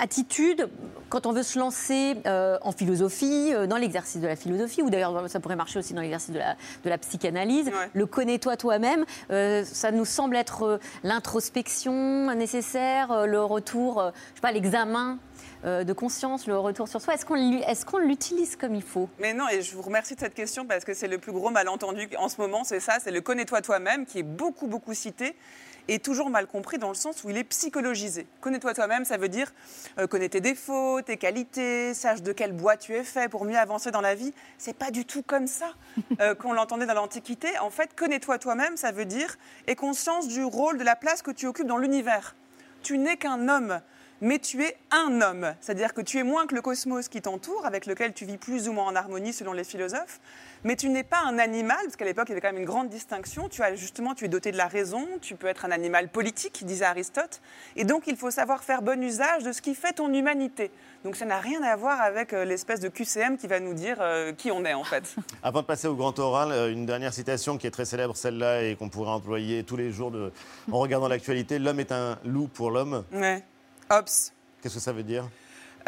attitude 0.00 0.68
quand 1.08 1.26
on 1.26 1.32
veut 1.32 1.42
se 1.42 1.58
lancer 1.58 2.16
en 2.66 2.72
philosophie, 2.72 3.52
euh, 3.52 3.66
dans 3.66 3.76
l'exercice 3.76 4.20
de 4.20 4.26
la 4.26 4.36
philosophie, 4.36 4.82
ou 4.82 4.90
d'ailleurs 4.90 5.28
ça 5.30 5.40
pourrait 5.40 5.56
marcher 5.56 5.78
aussi 5.78 5.94
dans 5.94 6.00
l'exercice 6.00 6.30
de 6.30 6.38
la, 6.38 6.56
de 6.84 6.90
la 6.90 6.98
psychanalyse. 6.98 7.66
Ouais. 7.66 7.90
Le 7.94 8.06
connais-toi 8.06 8.56
toi-même, 8.56 9.04
euh, 9.30 9.64
ça 9.64 9.92
nous 9.92 10.04
semble 10.04 10.36
être 10.36 10.62
euh, 10.62 10.78
l'introspection 11.04 12.34
nécessaire, 12.34 13.26
le 13.26 13.42
retour, 13.42 14.02
je 14.30 14.34
sais 14.36 14.40
pas, 14.40 14.52
l'examen 14.52 15.18
de 15.64 15.92
conscience, 15.92 16.46
le 16.46 16.56
retour 16.58 16.86
sur 16.86 17.00
soi. 17.00 17.14
Est-ce 17.14 17.24
qu'on 17.24 17.36
qu'on 17.90 17.98
l'utilise 17.98 18.56
comme 18.56 18.74
il 18.74 18.82
faut? 18.82 19.08
Mais 19.18 19.32
non, 19.32 19.48
et 19.48 19.62
je 19.62 19.74
vous 19.74 19.82
remercie 19.82 20.14
de 20.14 20.20
cette 20.20 20.34
question 20.34 20.64
parce 20.64 20.84
que 20.84 20.94
c'est 20.94 21.08
le 21.08 21.18
plus 21.18 21.32
gros 21.32 21.50
malentendu 21.50 22.08
en 22.18 22.28
ce 22.28 22.40
moment, 22.40 22.62
c'est 22.62 22.78
ça, 22.78 22.98
c'est 23.02 23.10
le 23.10 23.20
connais-toi 23.20 23.62
toi-même 23.62 24.06
qui 24.06 24.20
est 24.20 24.22
beaucoup, 24.22 24.66
beaucoup 24.66 24.94
cité 24.94 25.34
et 25.88 25.98
toujours 25.98 26.30
mal 26.30 26.46
compris 26.46 26.78
dans 26.78 26.88
le 26.88 26.94
sens 26.94 27.24
où 27.24 27.30
il 27.30 27.36
est 27.36 27.44
psychologisé. 27.44 28.26
Connais-toi 28.40 28.74
toi-même, 28.74 29.04
ça 29.04 29.16
veut 29.16 29.28
dire 29.28 29.52
euh, 29.98 30.06
connais 30.06 30.28
tes 30.28 30.40
défauts, 30.40 31.00
tes 31.02 31.16
qualités, 31.16 31.94
sache 31.94 32.22
de 32.22 32.32
quel 32.32 32.52
bois 32.52 32.76
tu 32.76 32.94
es 32.94 33.04
fait 33.04 33.28
pour 33.28 33.44
mieux 33.44 33.58
avancer 33.58 33.90
dans 33.90 34.00
la 34.00 34.14
vie. 34.14 34.32
C'est 34.58 34.76
pas 34.76 34.90
du 34.90 35.04
tout 35.04 35.22
comme 35.22 35.46
ça 35.46 35.72
euh, 36.20 36.34
qu'on 36.34 36.52
l'entendait 36.52 36.86
dans 36.86 36.94
l'Antiquité. 36.94 37.58
En 37.58 37.70
fait, 37.70 37.94
connais-toi 37.94 38.38
toi-même, 38.38 38.76
ça 38.76 38.92
veut 38.92 39.04
dire 39.04 39.36
aie 39.66 39.76
conscience 39.76 40.28
du 40.28 40.44
rôle, 40.44 40.78
de 40.78 40.84
la 40.84 40.96
place 40.96 41.22
que 41.22 41.30
tu 41.30 41.46
occupes 41.46 41.66
dans 41.66 41.78
l'univers. 41.78 42.34
Tu 42.82 42.98
n'es 42.98 43.16
qu'un 43.16 43.48
homme 43.48 43.80
mais 44.20 44.38
tu 44.38 44.62
es 44.64 44.76
un 44.90 45.20
homme. 45.20 45.54
C'est-à-dire 45.60 45.94
que 45.94 46.00
tu 46.00 46.18
es 46.18 46.22
moins 46.22 46.46
que 46.46 46.54
le 46.54 46.62
cosmos 46.62 47.08
qui 47.08 47.20
t'entoure, 47.22 47.66
avec 47.66 47.86
lequel 47.86 48.12
tu 48.14 48.24
vis 48.24 48.38
plus 48.38 48.68
ou 48.68 48.72
moins 48.72 48.86
en 48.86 48.96
harmonie 48.96 49.32
selon 49.32 49.52
les 49.52 49.64
philosophes, 49.64 50.20
mais 50.64 50.74
tu 50.74 50.88
n'es 50.88 51.04
pas 51.04 51.20
un 51.20 51.38
animal, 51.38 51.76
parce 51.84 51.96
qu'à 51.96 52.04
l'époque, 52.06 52.26
il 52.28 52.30
y 52.30 52.32
avait 52.32 52.40
quand 52.40 52.48
même 52.52 52.58
une 52.58 52.64
grande 52.64 52.88
distinction. 52.88 53.48
Tu 53.48 53.62
as 53.62 53.74
justement, 53.76 54.14
tu 54.14 54.24
es 54.24 54.28
doté 54.28 54.50
de 54.52 54.56
la 54.56 54.66
raison, 54.66 55.06
tu 55.20 55.34
peux 55.36 55.46
être 55.46 55.64
un 55.64 55.70
animal 55.70 56.08
politique, 56.08 56.64
disait 56.64 56.86
Aristote, 56.86 57.40
et 57.76 57.84
donc 57.84 58.04
il 58.06 58.16
faut 58.16 58.30
savoir 58.30 58.64
faire 58.64 58.82
bon 58.82 59.00
usage 59.02 59.42
de 59.44 59.52
ce 59.52 59.62
qui 59.62 59.74
fait 59.74 59.92
ton 59.92 60.12
humanité. 60.12 60.70
Donc 61.04 61.14
ça 61.14 61.24
n'a 61.24 61.38
rien 61.38 61.62
à 61.62 61.76
voir 61.76 62.00
avec 62.00 62.32
euh, 62.32 62.44
l'espèce 62.44 62.80
de 62.80 62.88
QCM 62.88 63.36
qui 63.36 63.46
va 63.46 63.60
nous 63.60 63.74
dire 63.74 63.98
euh, 64.00 64.32
qui 64.32 64.50
on 64.50 64.64
est 64.64 64.74
en 64.74 64.82
fait. 64.82 65.14
Avant 65.42 65.60
de 65.60 65.66
passer 65.66 65.86
au 65.86 65.94
grand 65.94 66.18
oral, 66.18 66.50
euh, 66.50 66.72
une 66.72 66.84
dernière 66.86 67.12
citation 67.12 67.58
qui 67.58 67.66
est 67.68 67.70
très 67.70 67.84
célèbre, 67.84 68.16
celle-là, 68.16 68.62
et 68.64 68.74
qu'on 68.76 68.88
pourrait 68.88 69.10
employer 69.10 69.62
tous 69.62 69.76
les 69.76 69.92
jours 69.92 70.10
de- 70.10 70.32
en 70.72 70.78
regardant 70.78 71.06
l'actualité. 71.08 71.58
L'homme 71.60 71.78
est 71.80 71.92
un 71.92 72.18
loup 72.24 72.48
pour 72.48 72.70
l'homme. 72.72 73.04
Ouais. 73.12 73.44
Hobbes. 73.90 74.08
Qu'est-ce 74.62 74.74
que 74.74 74.80
ça 74.80 74.92
veut 74.92 75.02
dire? 75.02 75.28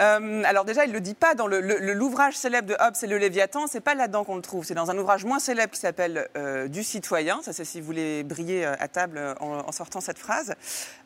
Euh, 0.01 0.43
alors 0.45 0.65
déjà, 0.65 0.85
il 0.85 0.91
ne 0.91 0.95
le 0.95 1.01
dit 1.01 1.15
pas 1.15 1.35
dans 1.35 1.49
l'ouvrage 1.49 2.37
célèbre 2.37 2.69
de 2.69 2.77
Hobbes 2.79 2.95
et 3.03 3.07
le 3.09 3.19
Léviathan, 3.19 3.67
c'est 3.67 3.81
pas 3.81 3.97
là-dedans 3.97 4.23
qu'on 4.23 4.37
le 4.37 4.43
trouve. 4.43 4.65
C'est 4.65 4.75
dans 4.75 4.93
un 4.93 4.99
ouvrage 4.99 5.25
moins 5.25 5.41
célèbre 5.41 5.73
qui 5.73 5.81
s'appelle 5.81 6.29
euh, 6.37 6.69
Du 6.69 6.85
citoyen. 6.85 7.41
Ça, 7.43 7.53
c'est 7.53 7.65
si 7.65 7.81
vous 7.81 7.87
voulez 7.87 8.23
briller 8.23 8.65
euh, 8.65 8.75
à 8.79 8.87
table 8.87 9.35
en, 9.41 9.67
en 9.67 9.73
sortant 9.73 10.01
cette 10.01 10.19
phrase. 10.19 10.55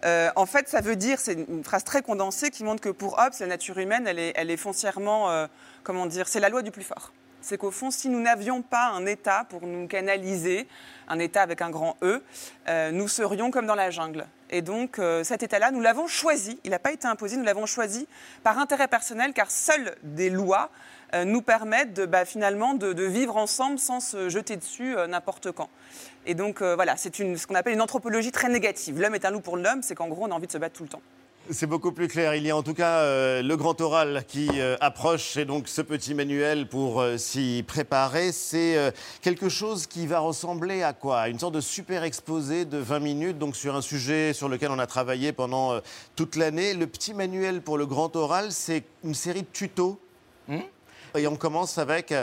Euh, 0.05 0.31
en 0.37 0.45
fait, 0.45 0.69
ça 0.69 0.83
veut 0.83 0.97
dire, 0.97 1.21
c'est 1.21 1.33
une 1.49 1.65
phrase 1.65 1.85
très 1.85 2.03
condensée 2.03 2.51
qui 2.51 2.65
montre 2.65 2.83
que 2.83 2.91
pour 2.91 3.19
Hobbes, 3.19 3.33
la 3.41 3.47
nature 3.47 3.79
humaine, 3.79 4.07
elle 4.07 4.19
est, 4.19 4.33
elle 4.37 4.51
est 4.51 4.59
foncièrement, 4.59 5.47
comment 5.85 6.05
dire, 6.05 6.29
c'est 6.29 6.41
la 6.41 6.51
loi 6.51 6.61
du 6.61 6.71
plus 6.71 6.85
fort. 6.85 7.13
C'est 7.43 7.59
qu'au 7.59 7.73
fond, 7.73 7.91
si 7.91 8.09
nous 8.09 8.21
n'avions 8.21 8.63
pas 8.63 8.87
un 8.91 9.05
État 9.05 9.45
pour 9.49 9.67
nous 9.67 9.89
canaliser, 9.89 10.69
un 11.09 11.19
État 11.19 11.43
avec 11.43 11.61
un 11.61 11.71
grand 11.71 11.97
E, 12.03 12.23
euh, 12.69 12.93
nous 12.93 13.09
serions 13.09 13.51
comme 13.51 13.67
dans 13.67 13.75
la 13.75 13.91
jungle. 13.91 14.27
Et 14.53 14.61
donc, 14.61 14.99
euh, 14.99 15.25
cet 15.25 15.43
État-là, 15.43 15.71
nous 15.71 15.81
l'avons 15.81 16.07
choisi, 16.07 16.61
il 16.63 16.71
n'a 16.71 16.79
pas 16.79 16.93
été 16.93 17.09
imposé, 17.09 17.39
nous 17.39 17.45
l'avons 17.45 17.65
choisi 17.65 18.07
par 18.45 18.59
intérêt 18.59 18.87
personnel, 18.87 19.33
car 19.33 19.51
seules 19.51 19.97
des 20.03 20.29
lois 20.29 20.69
euh, 21.15 21.25
nous 21.25 21.41
permettent 21.41 21.95
de, 21.95 22.05
bah, 22.05 22.27
finalement 22.27 22.75
de, 22.75 23.03
vivre 23.03 23.39
ensemble 23.39 23.79
sans 23.79 24.01
se 24.01 24.29
jeter 24.29 24.57
dessus 24.57 24.95
euh, 24.95 25.07
n'importe 25.07 25.53
quand. 25.53 25.71
Et 26.27 26.35
donc, 26.35 26.63
voilà, 26.63 26.97
c'est 26.97 27.13
ce 27.17 27.47
qu'on 27.47 27.57
appelle 27.57 27.73
une 27.73 27.81
anthropologie 27.81 28.31
très 28.31 28.49
négative. 28.49 29.01
L'homme 29.01 29.17
est 29.17 29.25
un 29.25 29.33
loup 29.33 29.41
pour 29.41 29.57
l'homme, 29.57 29.83
c'est 29.83 29.97
qu'en 29.97 30.07
gros, 30.07 30.27
on 30.27 30.31
a 30.31 30.35
envie 30.35 30.47
de 30.47 30.53
se 30.53 30.59
battre 30.59 30.77
tout 30.77 30.85
le 30.85 30.89
temps. 30.89 31.03
C'est 31.51 31.67
beaucoup 31.67 31.91
plus 31.91 32.07
clair. 32.07 32.37
Il 32.37 32.47
y 32.47 32.51
a 32.51 32.57
en 32.57 32.63
tout 32.63 32.73
cas 32.73 33.01
euh, 33.01 33.43
le 33.43 33.57
grand 33.57 33.81
oral 33.81 34.25
qui 34.29 34.49
euh, 34.55 34.77
approche 34.81 35.37
et 35.37 35.45
donc 35.45 35.67
ce 35.67 35.83
petit 35.83 36.15
manuel 36.15 36.69
pour 36.69 37.01
euh, 37.01 37.17
s'y 37.17 37.65
préparer. 37.67 38.31
C'est 38.31 38.93
quelque 39.23 39.49
chose 39.49 39.87
qui 39.87 40.07
va 40.07 40.21
ressembler 40.21 40.83
à 40.83 40.93
quoi? 40.93 41.29
Une 41.29 41.39
sorte 41.39 41.55
de 41.55 41.61
super 41.61 42.05
exposé 42.05 42.65
de 42.65 42.79
20 42.79 43.01
minutes, 43.01 43.39
donc 43.39 43.57
sur 43.57 43.75
un 43.75 43.83
sujet 43.83 44.33
sur 44.33 44.49
lequel 44.49 44.71
on 44.71 44.79
a 44.79 44.87
travaillé 44.87 45.33
pendant 45.33 45.81
toute 46.15 46.37
l'année. 46.37 46.75
Le 46.75 46.87
petit 46.87 47.13
manuel 47.13 47.61
pour 47.61 47.77
le 47.77 47.87
grand 47.87 48.15
oral, 48.15 48.53
c'est 48.53 48.85
une 49.03 49.15
série 49.15 49.43
de 49.43 49.49
tutos. 49.53 49.99
Hmm? 50.49 50.61
Et 51.17 51.27
on 51.27 51.37
commence 51.37 51.77
avec. 51.79 52.15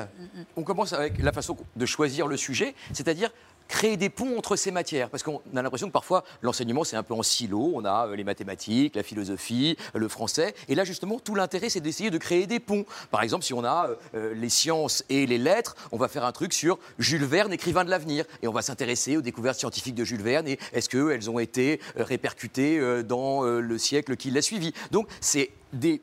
On 0.55 0.63
commence 0.63 0.93
avec 0.93 1.21
la 1.21 1.31
façon 1.31 1.57
de 1.75 1.85
choisir 1.85 2.27
le 2.27 2.37
sujet, 2.37 2.73
c'est-à-dire 2.93 3.31
créer 3.69 3.95
des 3.95 4.09
ponts 4.09 4.37
entre 4.37 4.57
ces 4.57 4.71
matières. 4.71 5.09
Parce 5.09 5.23
qu'on 5.23 5.41
a 5.55 5.61
l'impression 5.61 5.87
que 5.87 5.93
parfois, 5.93 6.25
l'enseignement, 6.41 6.83
c'est 6.83 6.97
un 6.97 7.03
peu 7.03 7.13
en 7.13 7.23
silo. 7.23 7.71
On 7.73 7.85
a 7.85 8.07
euh, 8.07 8.15
les 8.17 8.25
mathématiques, 8.25 8.97
la 8.97 9.03
philosophie, 9.03 9.77
le 9.93 10.07
français. 10.09 10.53
Et 10.67 10.75
là, 10.75 10.83
justement, 10.83 11.19
tout 11.19 11.35
l'intérêt, 11.35 11.69
c'est 11.69 11.79
d'essayer 11.79 12.09
de 12.09 12.17
créer 12.17 12.47
des 12.47 12.59
ponts. 12.59 12.85
Par 13.11 13.23
exemple, 13.23 13.45
si 13.45 13.53
on 13.53 13.63
a 13.63 13.89
euh, 14.15 14.33
les 14.33 14.49
sciences 14.49 15.05
et 15.09 15.25
les 15.25 15.37
lettres, 15.37 15.75
on 15.93 15.97
va 15.97 16.09
faire 16.09 16.25
un 16.25 16.33
truc 16.33 16.51
sur 16.51 16.77
Jules 16.97 17.23
Verne, 17.23 17.53
écrivain 17.53 17.85
de 17.85 17.89
l'avenir. 17.89 18.25
Et 18.41 18.47
on 18.49 18.51
va 18.51 18.61
s'intéresser 18.61 19.15
aux 19.15 19.21
découvertes 19.21 19.59
scientifiques 19.59 19.95
de 19.95 20.03
Jules 20.03 20.21
Verne 20.21 20.47
et 20.47 20.59
est-ce 20.73 20.89
qu'elles 20.89 21.29
ont 21.29 21.39
été 21.39 21.79
euh, 21.97 22.03
répercutées 22.03 22.79
euh, 22.79 23.03
dans 23.03 23.45
euh, 23.45 23.59
le 23.59 23.77
siècle 23.77 24.15
qui 24.15 24.31
l'a 24.31 24.41
suivi. 24.41 24.73
Donc, 24.91 25.07
c'est 25.21 25.51
des 25.73 26.01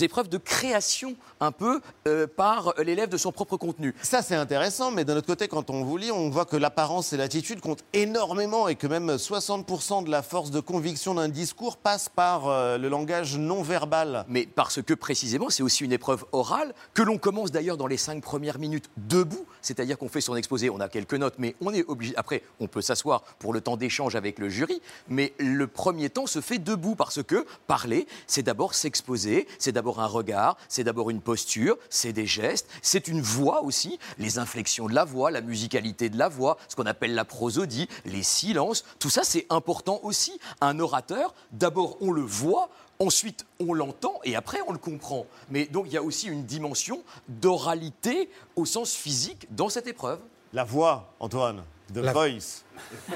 épreuves 0.00 0.28
de 0.28 0.38
création 0.38 1.16
un 1.40 1.52
peu 1.52 1.80
euh, 2.06 2.26
par 2.26 2.74
l'élève 2.78 3.08
de 3.08 3.16
son 3.16 3.32
propre 3.32 3.56
contenu. 3.56 3.94
Ça, 4.02 4.22
c'est 4.22 4.34
intéressant, 4.34 4.90
mais 4.90 5.04
d'un 5.04 5.16
autre 5.16 5.26
côté, 5.26 5.48
quand 5.48 5.70
on 5.70 5.84
vous 5.84 5.96
lit, 5.96 6.10
on 6.10 6.30
voit 6.30 6.44
que 6.44 6.56
l'apparence 6.56 7.12
et 7.12 7.16
l'attitude 7.16 7.60
comptent 7.60 7.84
énormément 7.92 8.68
et 8.68 8.74
que 8.74 8.86
même 8.86 9.16
60% 9.16 10.04
de 10.04 10.10
la 10.10 10.22
force 10.22 10.50
de 10.50 10.60
conviction 10.60 11.14
d'un 11.14 11.28
discours 11.28 11.76
passe 11.76 12.08
par 12.08 12.48
euh, 12.48 12.78
le 12.78 12.88
langage 12.88 13.38
non 13.38 13.62
verbal. 13.62 14.24
Mais 14.28 14.46
parce 14.46 14.82
que 14.82 14.94
précisément, 14.94 15.50
c'est 15.50 15.62
aussi 15.62 15.84
une 15.84 15.92
épreuve 15.92 16.24
orale 16.32 16.74
que 16.94 17.02
l'on 17.02 17.18
commence 17.18 17.50
d'ailleurs 17.50 17.76
dans 17.76 17.86
les 17.86 17.96
cinq 17.96 18.22
premières 18.22 18.58
minutes 18.58 18.90
debout, 18.96 19.46
c'est-à-dire 19.62 19.98
qu'on 19.98 20.08
fait 20.08 20.20
son 20.20 20.36
exposé, 20.36 20.70
on 20.70 20.80
a 20.80 20.88
quelques 20.88 21.14
notes, 21.14 21.34
mais 21.38 21.54
on 21.60 21.72
est 21.72 21.84
obligé. 21.88 22.14
Après, 22.16 22.42
on 22.60 22.66
peut 22.66 22.82
s'asseoir 22.82 23.22
pour 23.38 23.52
le 23.52 23.60
temps 23.60 23.76
d'échange 23.76 24.16
avec 24.16 24.38
le 24.38 24.48
jury, 24.48 24.80
mais 25.08 25.32
le 25.38 25.66
premier 25.66 26.10
temps 26.10 26.26
se 26.26 26.40
fait 26.40 26.58
debout 26.58 26.94
parce 26.94 27.22
que 27.22 27.46
parler, 27.66 28.06
c'est 28.26 28.42
d'abord 28.42 28.74
s'exposer, 28.74 29.46
c'est 29.58 29.72
d'abord 29.78 30.00
un 30.00 30.06
regard, 30.06 30.56
c'est 30.68 30.82
d'abord 30.82 31.08
une 31.08 31.20
posture, 31.20 31.78
c'est 31.88 32.12
des 32.12 32.26
gestes, 32.26 32.68
c'est 32.82 33.06
une 33.06 33.20
voix 33.22 33.62
aussi, 33.62 34.00
les 34.18 34.40
inflexions 34.40 34.86
de 34.88 34.92
la 34.94 35.04
voix, 35.04 35.30
la 35.30 35.40
musicalité 35.40 36.08
de 36.10 36.18
la 36.18 36.28
voix, 36.28 36.58
ce 36.66 36.74
qu'on 36.74 36.86
appelle 36.86 37.14
la 37.14 37.24
prosodie, 37.24 37.88
les 38.04 38.24
silences, 38.24 38.84
tout 38.98 39.08
ça 39.08 39.22
c'est 39.22 39.46
important 39.50 40.00
aussi. 40.02 40.40
Un 40.60 40.80
orateur, 40.80 41.32
d'abord 41.52 41.96
on 42.00 42.10
le 42.10 42.22
voit, 42.22 42.68
Ensuite, 43.00 43.46
on 43.60 43.74
l'entend 43.74 44.14
et 44.24 44.34
après, 44.34 44.58
on 44.66 44.72
le 44.72 44.78
comprend. 44.78 45.24
Mais 45.50 45.66
donc, 45.66 45.84
il 45.86 45.92
y 45.92 45.96
a 45.96 46.02
aussi 46.02 46.26
une 46.26 46.42
dimension 46.44 47.04
d'oralité 47.28 48.28
au 48.56 48.64
sens 48.64 48.92
physique 48.92 49.46
dans 49.54 49.68
cette 49.68 49.86
épreuve. 49.86 50.18
La 50.52 50.64
voix, 50.64 51.12
Antoine, 51.20 51.62
the 51.94 51.98
La- 51.98 52.12
voice. 52.12 52.64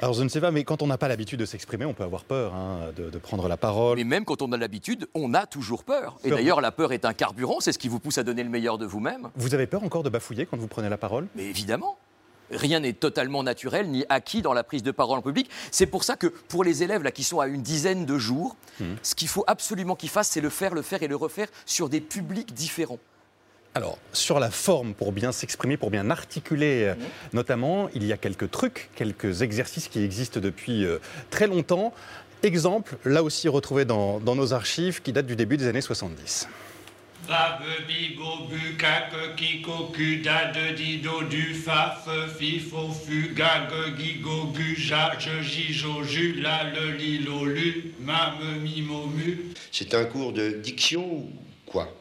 Alors 0.00 0.12
je 0.12 0.22
ne 0.22 0.28
sais 0.28 0.40
pas, 0.40 0.50
mais 0.50 0.64
quand 0.64 0.82
on 0.82 0.86
n'a 0.86 0.98
pas 0.98 1.08
l'habitude 1.08 1.40
de 1.40 1.46
s'exprimer, 1.46 1.84
on 1.84 1.94
peut 1.94 2.04
avoir 2.04 2.24
peur 2.24 2.54
hein, 2.54 2.92
de, 2.96 3.08
de 3.08 3.18
prendre 3.18 3.48
la 3.48 3.56
parole. 3.56 3.96
Mais 3.96 4.04
même 4.04 4.24
quand 4.24 4.42
on 4.42 4.52
a 4.52 4.56
l'habitude, 4.56 5.08
on 5.14 5.32
a 5.34 5.46
toujours 5.46 5.84
peur. 5.84 6.18
Et 6.24 6.30
d'ailleurs, 6.30 6.60
la 6.60 6.72
peur 6.72 6.92
est 6.92 7.04
un 7.04 7.14
carburant, 7.14 7.60
c'est 7.60 7.72
ce 7.72 7.78
qui 7.78 7.88
vous 7.88 7.98
pousse 7.98 8.18
à 8.18 8.22
donner 8.22 8.42
le 8.42 8.50
meilleur 8.50 8.78
de 8.78 8.86
vous-même. 8.86 9.30
Vous 9.36 9.54
avez 9.54 9.66
peur 9.66 9.82
encore 9.84 10.02
de 10.02 10.10
bafouiller 10.10 10.46
quand 10.46 10.58
vous 10.58 10.68
prenez 10.68 10.88
la 10.88 10.98
parole? 10.98 11.26
Mais 11.34 11.44
évidemment. 11.44 11.96
Rien 12.52 12.78
n'est 12.78 12.92
totalement 12.92 13.42
naturel 13.42 13.88
ni 13.90 14.04
acquis 14.08 14.40
dans 14.40 14.52
la 14.52 14.62
prise 14.62 14.84
de 14.84 14.92
parole 14.92 15.18
en 15.18 15.22
public. 15.22 15.50
C'est 15.72 15.86
pour 15.86 16.04
ça 16.04 16.14
que 16.14 16.28
pour 16.28 16.62
les 16.62 16.84
élèves 16.84 17.02
là, 17.02 17.10
qui 17.10 17.24
sont 17.24 17.40
à 17.40 17.48
une 17.48 17.60
dizaine 17.60 18.06
de 18.06 18.18
jours, 18.18 18.54
ce 19.02 19.16
qu'il 19.16 19.26
faut 19.26 19.42
absolument 19.48 19.96
qu'ils 19.96 20.10
fassent, 20.10 20.28
c'est 20.28 20.40
le 20.40 20.50
faire, 20.50 20.72
le 20.72 20.82
faire 20.82 21.02
et 21.02 21.08
le 21.08 21.16
refaire 21.16 21.48
sur 21.64 21.88
des 21.88 22.00
publics 22.00 22.54
différents. 22.54 23.00
Alors, 23.76 23.98
sur 24.14 24.40
la 24.40 24.50
forme, 24.50 24.94
pour 24.94 25.12
bien 25.12 25.32
s'exprimer, 25.32 25.76
pour 25.76 25.90
bien 25.90 26.08
articuler, 26.08 26.84
euh, 26.84 26.94
notamment, 27.34 27.90
il 27.94 28.06
y 28.06 28.12
a 28.14 28.16
quelques 28.16 28.50
trucs, 28.50 28.88
quelques 28.96 29.42
exercices 29.42 29.88
qui 29.88 30.02
existent 30.02 30.40
depuis 30.40 30.86
euh, 30.86 30.96
très 31.28 31.46
longtemps. 31.46 31.92
Exemple, 32.42 32.96
là 33.04 33.22
aussi 33.22 33.48
retrouvé 33.48 33.84
dans, 33.84 34.18
dans 34.18 34.34
nos 34.34 34.54
archives, 34.54 35.02
qui 35.02 35.12
datent 35.12 35.26
du 35.26 35.36
début 35.36 35.58
des 35.58 35.66
années 35.66 35.82
70. 35.82 36.48
Brave, 37.26 37.60
bigot, 37.86 38.48
bu, 38.48 38.78
caque, 38.78 39.36
kiko, 39.36 39.92
cu, 39.92 40.22
dade, 40.22 40.74
dido, 40.74 41.24
du, 41.24 41.52
faf, 41.52 42.08
fifo, 42.38 42.88
fu, 42.88 43.34
gag, 43.34 43.68
gigo, 43.98 44.54
gu, 44.54 44.74
jage, 44.74 45.42
jijo, 45.42 46.02
ju, 46.02 46.40
la, 46.40 46.64
le, 46.64 46.96
li, 46.96 47.18
lo, 47.18 47.44
lu, 47.44 47.92
mame, 48.00 48.58
mimo, 48.62 49.08
mu. 49.08 49.52
C'est 49.70 49.92
un 49.92 50.06
cours 50.06 50.32
de 50.32 50.48
diction 50.62 51.04
ou 51.04 51.30
quoi? 51.66 51.94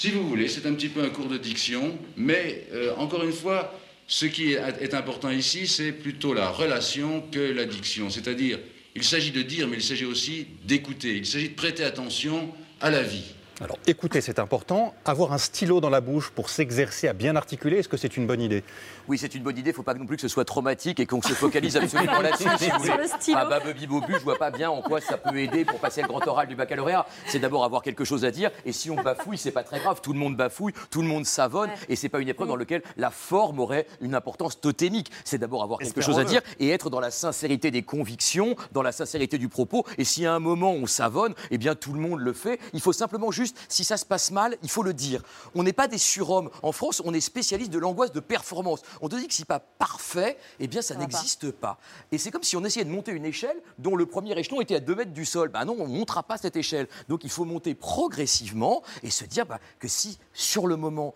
Si 0.00 0.12
vous 0.12 0.28
voulez, 0.28 0.46
c'est 0.46 0.64
un 0.64 0.74
petit 0.74 0.90
peu 0.90 1.02
un 1.02 1.08
cours 1.08 1.26
de 1.26 1.38
diction, 1.38 1.98
mais 2.16 2.68
euh, 2.72 2.94
encore 2.98 3.24
une 3.24 3.32
fois, 3.32 3.76
ce 4.06 4.26
qui 4.26 4.52
est, 4.52 4.60
est 4.80 4.94
important 4.94 5.28
ici, 5.28 5.66
c'est 5.66 5.90
plutôt 5.90 6.34
la 6.34 6.50
relation 6.50 7.20
que 7.32 7.40
la 7.40 7.64
diction. 7.64 8.08
C'est-à-dire, 8.08 8.60
il 8.94 9.02
s'agit 9.02 9.32
de 9.32 9.42
dire, 9.42 9.66
mais 9.66 9.78
il 9.78 9.82
s'agit 9.82 10.04
aussi 10.04 10.46
d'écouter. 10.62 11.16
Il 11.16 11.26
s'agit 11.26 11.48
de 11.48 11.54
prêter 11.54 11.82
attention 11.82 12.48
à 12.80 12.90
la 12.90 13.02
vie. 13.02 13.24
Alors 13.60 13.78
écoutez, 13.88 14.20
c'est 14.20 14.38
important. 14.38 14.94
Avoir 15.04 15.32
un 15.32 15.38
stylo 15.38 15.80
dans 15.80 15.90
la 15.90 16.00
bouche 16.00 16.30
pour 16.30 16.48
s'exercer 16.48 17.08
à 17.08 17.12
bien 17.12 17.34
articuler, 17.34 17.78
est-ce 17.78 17.88
que 17.88 17.96
c'est 17.96 18.16
une 18.16 18.24
bonne 18.24 18.40
idée? 18.40 18.62
Oui, 19.08 19.18
c'est 19.18 19.34
une 19.34 19.42
bonne 19.42 19.58
idée. 19.58 19.70
Il 19.70 19.72
ne 19.72 19.76
faut 19.76 19.82
pas 19.82 19.94
non 19.94 20.06
plus 20.06 20.14
que 20.14 20.22
ce 20.22 20.28
soit 20.28 20.44
traumatique 20.44 21.00
et 21.00 21.06
qu'on 21.06 21.20
se 21.20 21.32
focalise 21.32 21.76
absolument 21.76 22.20
là-dessus. 22.22 22.48
si 22.56 22.70
vous 22.70 22.84
Sur 22.84 22.92
voulez. 22.92 23.02
le 23.02 23.08
stylo. 23.08 23.38
Ah 23.40 23.46
bah, 23.46 23.58
Bobby 23.58 23.88
Bobu, 23.88 24.12
je 24.14 24.22
vois 24.22 24.38
pas 24.38 24.52
bien 24.52 24.70
en 24.70 24.80
quoi 24.80 25.00
ça 25.00 25.16
peut 25.16 25.36
aider 25.36 25.64
pour 25.64 25.80
passer 25.80 26.02
le 26.02 26.06
grand 26.08 26.24
oral 26.28 26.46
du 26.46 26.54
baccalauréat. 26.54 27.04
C'est 27.26 27.40
d'abord 27.40 27.64
avoir 27.64 27.82
quelque 27.82 28.04
chose 28.04 28.24
à 28.24 28.30
dire. 28.30 28.52
Et 28.64 28.70
si 28.70 28.92
on 28.92 28.94
bafouille, 29.02 29.38
c'est 29.38 29.50
pas 29.50 29.64
très 29.64 29.80
grave. 29.80 30.00
Tout 30.02 30.12
le 30.12 30.20
monde 30.20 30.36
bafouille, 30.36 30.72
tout 30.92 31.02
le 31.02 31.08
monde 31.08 31.26
savonne. 31.26 31.70
Et 31.88 31.96
c'est 31.96 32.08
pas 32.08 32.20
une 32.20 32.28
épreuve 32.28 32.46
dans 32.46 32.56
laquelle 32.56 32.82
la 32.96 33.10
forme 33.10 33.58
aurait 33.58 33.88
une 34.00 34.14
importance 34.14 34.60
totémique. 34.60 35.10
C'est 35.24 35.38
d'abord 35.38 35.64
avoir 35.64 35.80
quelque 35.80 36.00
chose 36.00 36.20
à 36.20 36.24
dire 36.24 36.42
et 36.60 36.68
être 36.70 36.90
dans 36.90 37.00
la 37.00 37.10
sincérité 37.10 37.72
des 37.72 37.82
convictions, 37.82 38.54
dans 38.70 38.82
la 38.82 38.92
sincérité 38.92 39.36
du 39.36 39.48
propos. 39.48 39.84
Et 39.98 40.04
si 40.04 40.26
à 40.26 40.34
un 40.34 40.38
moment 40.38 40.70
on 40.74 40.86
savonne, 40.86 41.34
eh 41.50 41.58
bien 41.58 41.74
tout 41.74 41.92
le 41.92 41.98
monde 41.98 42.20
le 42.20 42.32
fait. 42.32 42.60
Il 42.72 42.80
faut 42.80 42.92
simplement 42.92 43.32
juste, 43.32 43.47
si 43.68 43.84
ça 43.84 43.96
se 43.96 44.04
passe 44.04 44.30
mal, 44.30 44.56
il 44.62 44.70
faut 44.70 44.82
le 44.82 44.94
dire. 44.94 45.22
On 45.54 45.62
n'est 45.62 45.72
pas 45.72 45.88
des 45.88 45.98
surhommes. 45.98 46.50
En 46.62 46.72
France, 46.72 47.02
on 47.04 47.14
est 47.14 47.20
spécialiste 47.20 47.70
de 47.70 47.78
l'angoisse 47.78 48.12
de 48.12 48.20
performance. 48.20 48.80
On 49.00 49.08
te 49.08 49.16
dit 49.16 49.26
que 49.28 49.34
si 49.34 49.44
pas 49.44 49.60
parfait, 49.60 50.38
eh 50.60 50.66
bien 50.66 50.82
ça 50.82 50.94
n'existe 50.94 51.50
pas. 51.50 51.78
Et 52.12 52.18
c'est 52.18 52.30
comme 52.30 52.42
si 52.42 52.56
on 52.56 52.64
essayait 52.64 52.84
de 52.84 52.90
monter 52.90 53.12
une 53.12 53.24
échelle 53.24 53.60
dont 53.78 53.96
le 53.96 54.06
premier 54.06 54.38
échelon 54.38 54.60
était 54.60 54.76
à 54.76 54.80
2 54.80 54.94
mètres 54.94 55.12
du 55.12 55.24
sol. 55.24 55.48
Ben 55.48 55.64
non, 55.64 55.76
on 55.78 55.88
ne 55.88 55.98
montera 55.98 56.22
pas 56.22 56.38
cette 56.38 56.56
échelle. 56.56 56.88
Donc 57.08 57.24
il 57.24 57.30
faut 57.30 57.44
monter 57.44 57.74
progressivement 57.74 58.82
et 59.02 59.10
se 59.10 59.24
dire 59.24 59.46
bah, 59.46 59.60
que 59.78 59.88
si 59.88 60.18
sur 60.32 60.66
le 60.66 60.76
moment 60.76 61.14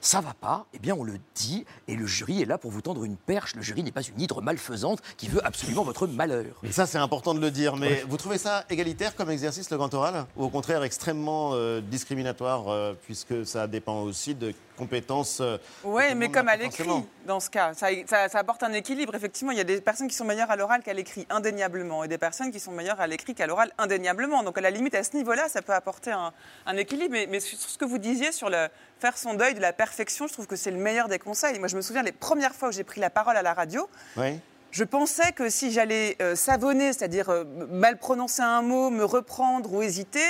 ça 0.00 0.20
va 0.20 0.34
pas, 0.34 0.66
eh 0.72 0.78
bien 0.78 0.94
on 0.94 1.04
le 1.04 1.14
dit 1.34 1.64
et 1.88 1.96
le 1.96 2.06
jury 2.06 2.42
est 2.42 2.46
là 2.46 2.58
pour 2.58 2.70
vous 2.70 2.80
tendre 2.80 3.04
une 3.04 3.16
perche. 3.16 3.54
Le 3.54 3.62
jury 3.62 3.82
n'est 3.82 3.92
pas 3.92 4.02
une 4.02 4.20
hydre 4.20 4.42
malfaisante 4.42 5.00
qui 5.16 5.28
veut 5.28 5.44
absolument 5.46 5.84
votre 5.84 6.06
malheur. 6.06 6.46
Et 6.62 6.72
ça, 6.72 6.86
c'est 6.86 6.98
important 6.98 7.34
de 7.34 7.40
le 7.40 7.50
dire. 7.50 7.76
Mais 7.76 8.04
vous 8.08 8.16
trouvez 8.16 8.38
ça 8.38 8.64
égalitaire 8.70 9.14
comme 9.14 9.30
exercice, 9.30 9.70
le 9.70 9.76
grand 9.76 9.92
oral? 9.94 10.26
Ou 10.36 10.44
au 10.44 10.48
contraire 10.48 10.82
extrêmement 10.82 11.50
euh, 11.54 11.80
discriminatoire, 11.80 12.68
euh, 12.68 12.94
puisque 13.04 13.46
ça 13.46 13.66
dépend 13.66 14.02
aussi 14.02 14.34
de 14.34 14.52
compétences 14.80 15.40
euh, 15.40 15.58
Oui, 15.84 16.14
mais 16.16 16.30
comme 16.30 16.48
à 16.48 16.56
l'écrit, 16.56 16.88
dans 17.26 17.38
ce 17.40 17.48
cas. 17.50 17.72
Ça, 17.74 17.88
ça- 18.06 18.28
ça 18.28 18.38
apporte 18.38 18.62
un 18.62 18.72
équilibre. 18.72 19.14
Effectivement, 19.14 19.52
il 19.52 19.58
y 19.58 19.60
a 19.60 19.64
des 19.64 19.80
personnes 19.80 20.08
qui 20.08 20.14
sont 20.16 20.24
meilleures 20.24 20.50
à 20.50 20.56
l'oral 20.56 20.82
qu'à 20.82 20.92
l'écrit, 20.92 21.26
indéniablement, 21.30 22.02
et 22.04 22.08
des 22.08 22.18
personnes 22.18 22.50
qui 22.50 22.58
sont 22.60 22.72
meilleures 22.72 23.00
à 23.00 23.06
l'écrit 23.06 23.34
qu'à 23.34 23.46
l'oral, 23.46 23.70
indéniablement. 23.78 24.42
Donc, 24.42 24.58
à 24.58 24.60
la 24.60 24.70
limite, 24.70 24.94
à 24.94 25.04
ce 25.04 25.16
niveau-là, 25.16 25.48
ça 25.48 25.62
peut 25.62 25.74
apporter 25.74 26.10
un, 26.10 26.32
un 26.66 26.76
équilibre. 26.76 27.12
Mais, 27.12 27.26
mais 27.30 27.40
sur 27.40 27.58
ce 27.58 27.78
que 27.78 27.84
vous 27.84 27.98
disiez 27.98 28.32
sur 28.32 28.50
le 28.50 28.68
faire 28.98 29.16
son 29.16 29.34
deuil 29.34 29.54
de 29.54 29.60
la 29.60 29.72
perfection, 29.72 30.26
je 30.26 30.32
trouve 30.32 30.46
que 30.46 30.56
c'est 30.56 30.70
le 30.70 30.76
meilleur 30.78 31.08
des 31.08 31.18
conseils. 31.18 31.58
Moi, 31.58 31.68
je 31.68 31.76
me 31.76 31.82
souviens 31.82 32.02
les 32.02 32.12
premières 32.12 32.54
fois 32.54 32.68
où 32.68 32.72
j'ai 32.72 32.84
pris 32.84 33.00
la 33.00 33.10
parole 33.10 33.36
à 33.36 33.42
la 33.42 33.54
radio, 33.54 33.88
Oui. 34.16 34.38
Je 34.70 34.84
pensais 34.84 35.32
que 35.32 35.50
si 35.50 35.72
j'allais 35.72 36.16
euh, 36.22 36.36
savonner, 36.36 36.92
c'est-à-dire 36.92 37.28
euh, 37.28 37.44
mal 37.70 37.98
prononcer 37.98 38.42
un 38.42 38.62
mot, 38.62 38.90
me 38.90 39.04
reprendre 39.04 39.72
ou 39.72 39.82
hésiter, 39.82 40.24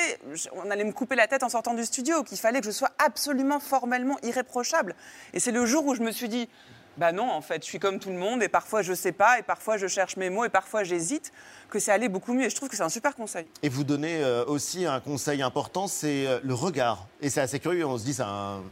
on 0.52 0.70
allait 0.70 0.84
me 0.84 0.92
couper 0.92 1.14
la 1.14 1.26
tête 1.26 1.42
en 1.42 1.48
sortant 1.48 1.74
du 1.74 1.84
studio, 1.84 2.22
qu'il 2.22 2.38
fallait 2.38 2.60
que 2.60 2.66
je 2.66 2.70
sois 2.70 2.90
absolument 2.98 3.60
formellement 3.60 4.16
irréprochable. 4.22 4.94
Et 5.34 5.40
c'est 5.40 5.52
le 5.52 5.66
jour 5.66 5.84
où 5.86 5.94
je 5.94 6.00
me 6.00 6.10
suis 6.10 6.28
dit, 6.28 6.48
bah 6.96 7.12
non, 7.12 7.30
en 7.30 7.42
fait, 7.42 7.62
je 7.62 7.68
suis 7.68 7.78
comme 7.78 7.98
tout 7.98 8.08
le 8.08 8.16
monde, 8.16 8.42
et 8.42 8.48
parfois 8.48 8.82
je 8.82 8.94
sais 8.94 9.12
pas, 9.12 9.38
et 9.38 9.42
parfois 9.42 9.76
je 9.76 9.86
cherche 9.86 10.16
mes 10.16 10.30
mots, 10.30 10.44
et 10.44 10.48
parfois 10.48 10.84
j'hésite, 10.84 11.32
que 11.68 11.78
c'est 11.78 11.92
allé 11.92 12.08
beaucoup 12.08 12.32
mieux. 12.32 12.46
Et 12.46 12.50
je 12.50 12.56
trouve 12.56 12.68
que 12.68 12.76
c'est 12.76 12.82
un 12.82 12.88
super 12.88 13.14
conseil. 13.14 13.46
Et 13.62 13.68
vous 13.68 13.84
donnez 13.84 14.22
euh, 14.22 14.44
aussi 14.46 14.86
un 14.86 15.00
conseil 15.00 15.42
important, 15.42 15.86
c'est 15.86 16.26
le 16.42 16.54
regard. 16.54 17.06
Et 17.20 17.28
c'est 17.28 17.40
assez 17.40 17.60
curieux, 17.60 17.84
on 17.84 17.98
se 17.98 18.04
dit 18.04 18.14
c'est 18.14 18.22
un 18.22 18.62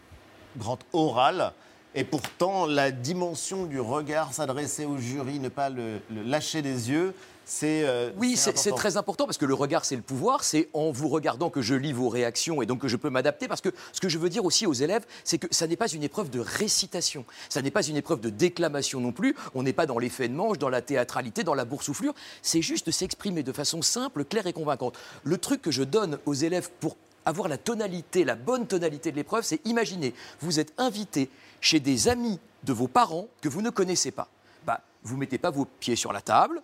grand 0.56 0.78
oral. 0.92 1.52
Et 1.98 2.04
pourtant, 2.04 2.64
la 2.66 2.92
dimension 2.92 3.64
du 3.66 3.80
regard, 3.80 4.32
s'adresser 4.32 4.84
au 4.84 4.98
jury, 4.98 5.40
ne 5.40 5.48
pas 5.48 5.68
le, 5.68 5.98
le 6.14 6.22
lâcher 6.22 6.62
des 6.62 6.90
yeux, 6.90 7.12
c'est. 7.44 7.82
euh, 7.82 8.12
Oui, 8.16 8.36
c'est 8.36 8.52
très 8.52 8.96
important 8.96 9.24
parce 9.24 9.36
que 9.36 9.44
le 9.46 9.54
regard, 9.54 9.84
c'est 9.84 9.96
le 9.96 10.02
pouvoir. 10.02 10.44
C'est 10.44 10.68
en 10.74 10.92
vous 10.92 11.08
regardant 11.08 11.50
que 11.50 11.60
je 11.60 11.74
lis 11.74 11.92
vos 11.92 12.08
réactions 12.08 12.62
et 12.62 12.66
donc 12.66 12.78
que 12.82 12.86
je 12.86 12.96
peux 12.96 13.10
m'adapter. 13.10 13.48
Parce 13.48 13.60
que 13.60 13.70
ce 13.92 14.00
que 14.00 14.08
je 14.08 14.16
veux 14.16 14.28
dire 14.28 14.44
aussi 14.44 14.64
aux 14.64 14.72
élèves, 14.74 15.04
c'est 15.24 15.38
que 15.38 15.48
ça 15.50 15.66
n'est 15.66 15.74
pas 15.74 15.88
une 15.88 16.04
épreuve 16.04 16.30
de 16.30 16.38
récitation. 16.38 17.24
Ça 17.48 17.62
n'est 17.62 17.72
pas 17.72 17.84
une 17.84 17.96
épreuve 17.96 18.20
de 18.20 18.30
déclamation 18.30 19.00
non 19.00 19.10
plus. 19.10 19.34
On 19.56 19.64
n'est 19.64 19.72
pas 19.72 19.86
dans 19.86 19.98
l'effet 19.98 20.28
de 20.28 20.34
manche, 20.34 20.58
dans 20.58 20.68
la 20.68 20.82
théâtralité, 20.82 21.42
dans 21.42 21.54
la 21.54 21.64
boursouflure. 21.64 22.14
C'est 22.42 22.62
juste 22.62 22.92
s'exprimer 22.92 23.42
de 23.42 23.52
façon 23.52 23.82
simple, 23.82 24.24
claire 24.24 24.46
et 24.46 24.52
convaincante. 24.52 24.96
Le 25.24 25.36
truc 25.36 25.62
que 25.62 25.72
je 25.72 25.82
donne 25.82 26.20
aux 26.26 26.34
élèves 26.34 26.70
pour 26.78 26.96
avoir 27.24 27.48
la 27.48 27.58
tonalité, 27.58 28.24
la 28.24 28.36
bonne 28.36 28.66
tonalité 28.68 29.10
de 29.10 29.16
l'épreuve, 29.16 29.42
c'est 29.44 29.60
imaginer, 29.66 30.14
vous 30.40 30.60
êtes 30.60 30.72
invité 30.78 31.28
chez 31.60 31.80
des 31.80 32.08
amis 32.08 32.38
de 32.64 32.72
vos 32.72 32.88
parents 32.88 33.28
que 33.40 33.48
vous 33.48 33.62
ne 33.62 33.70
connaissez 33.70 34.10
pas. 34.10 34.28
Bah, 34.66 34.80
vous 35.02 35.16
mettez 35.16 35.38
pas 35.38 35.50
vos 35.50 35.64
pieds 35.64 35.96
sur 35.96 36.12
la 36.12 36.20
table, 36.20 36.60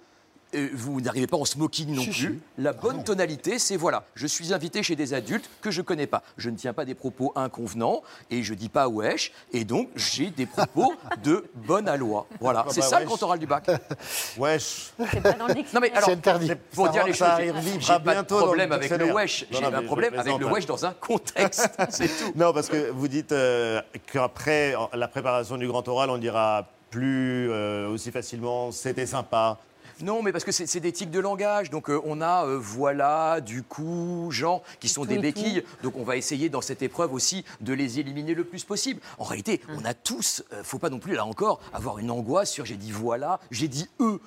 vous 0.73 1.01
n'arrivez 1.01 1.27
pas 1.27 1.37
en 1.37 1.45
smoking 1.45 1.95
non 1.95 2.05
plus. 2.05 2.41
La 2.59 2.73
bonne 2.73 3.05
tonalité, 3.05 3.59
c'est 3.59 3.77
voilà, 3.77 4.05
je 4.15 4.27
suis 4.27 4.53
invité 4.53 4.83
chez 4.83 4.97
des 4.97 5.15
adultes 5.15 5.49
que 5.61 5.71
je 5.71 5.83
connais 5.83 6.07
pas. 6.07 6.23
Je 6.37 6.51
ne 6.51 6.57
tiens 6.57 6.73
pas 6.73 6.85
des 6.85 6.95
propos 6.95 7.33
inconvenants 7.37 8.03
et 8.31 8.43
je 8.43 8.55
dis 8.55 8.69
pas 8.69 8.89
wesh, 8.89 9.33
et 9.53 9.65
donc 9.65 9.89
j'ai 9.97 10.31
des 10.31 10.47
propos 10.47 10.95
de 11.25 11.45
bonne 11.55 11.89
aloi. 11.89 12.27
Voilà, 12.41 12.63
Pourquoi 12.65 12.75
c'est 12.75 12.81
pas 12.81 12.87
ça 12.89 13.01
le 13.01 13.07
wesh 13.07 13.19
grand 13.19 13.23
oral 13.27 13.39
du 13.39 13.47
bac. 13.47 13.67
Wesh. 14.39 14.93
C'est 15.11 15.21
pas 15.23 15.33
dans 15.33 15.47
le 15.47 15.55
Non 15.55 15.61
dictionnaire. 15.61 15.81
mais 15.81 15.91
alors, 15.93 16.05
C'est 16.09 16.13
interdit. 16.13 16.53
pour 16.73 16.87
Ça 16.87 16.93
dire 16.93 17.07
les 17.07 17.13
choses, 17.13 17.29
j'ai 17.81 17.99
pas 18.01 18.15
de 18.23 18.23
problème 18.23 18.73
avec 18.73 18.91
le 18.91 19.13
wesh, 19.13 19.47
j'ai 19.51 19.65
un 19.65 19.83
problème 19.83 20.19
avec 20.19 20.39
le 20.39 20.47
wesh 20.47 20.67
dans 20.67 20.85
un 20.87 20.93
contexte, 20.93 21.69
c'est 21.91 22.09
tout. 22.09 22.33
Non, 22.35 22.53
parce 22.53 22.69
que 22.69 22.91
vous 22.91 23.09
dites 23.09 23.33
euh, 23.33 23.81
qu'après 24.13 24.75
la 24.93 25.09
préparation 25.09 25.57
du 25.57 25.67
grand 25.67 25.87
oral, 25.89 26.11
on 26.11 26.19
dira 26.19 26.69
plus 26.91 27.51
euh, 27.51 27.89
aussi 27.89 28.11
facilement 28.13 28.71
c'était 28.71 29.07
sympa. 29.07 29.59
Non, 30.01 30.23
mais 30.23 30.33
parce 30.33 30.45
que 30.45 30.53
c'est 30.53 30.81
des 30.81 30.93
tics 30.93 31.11
de 31.11 31.21
langage. 31.21 31.71
Donc 31.71 31.89
euh, 31.89 32.01
on 32.05 32.21
a 32.21 32.47
euh, 32.47 32.59
voilà, 32.59 33.41
du 33.41 33.63
coup, 33.63 34.29
genre, 34.31 34.63
qui 34.81 34.89
sont 34.89 35.03
Tout 35.03 35.09
des 35.09 35.19
béquilles. 35.19 35.63
Donc 35.83 35.97
on 35.97 36.05
va 36.05 36.17
essayer 36.17 36.49
dans 36.49 36.61
cette 36.61 36.83
épreuve 36.83 37.13
aussi 37.13 37.45
de 37.61 37.73
les 37.73 38.01
éliminer 38.01 38.35
le 38.35 38.45
plus 38.45 38.65
possible. 38.65 39.01
En 39.19 39.25
réalité, 39.25 39.61
on 39.69 39.85
a 39.85 39.95
tous, 39.95 40.43
euh, 40.53 40.63
faut 40.65 40.79
pas 40.79 40.91
non 40.91 40.99
plus 40.99 41.15
là 41.15 41.25
encore 41.25 41.61
avoir 41.73 41.99
une 41.99 42.11
angoisse 42.11 42.51
sur 42.51 42.65
j'ai 42.65 42.77
dit 42.77 42.91
voilà, 42.91 43.41
j'ai 43.51 43.69
dit 43.69 43.89
eux. 44.01 44.21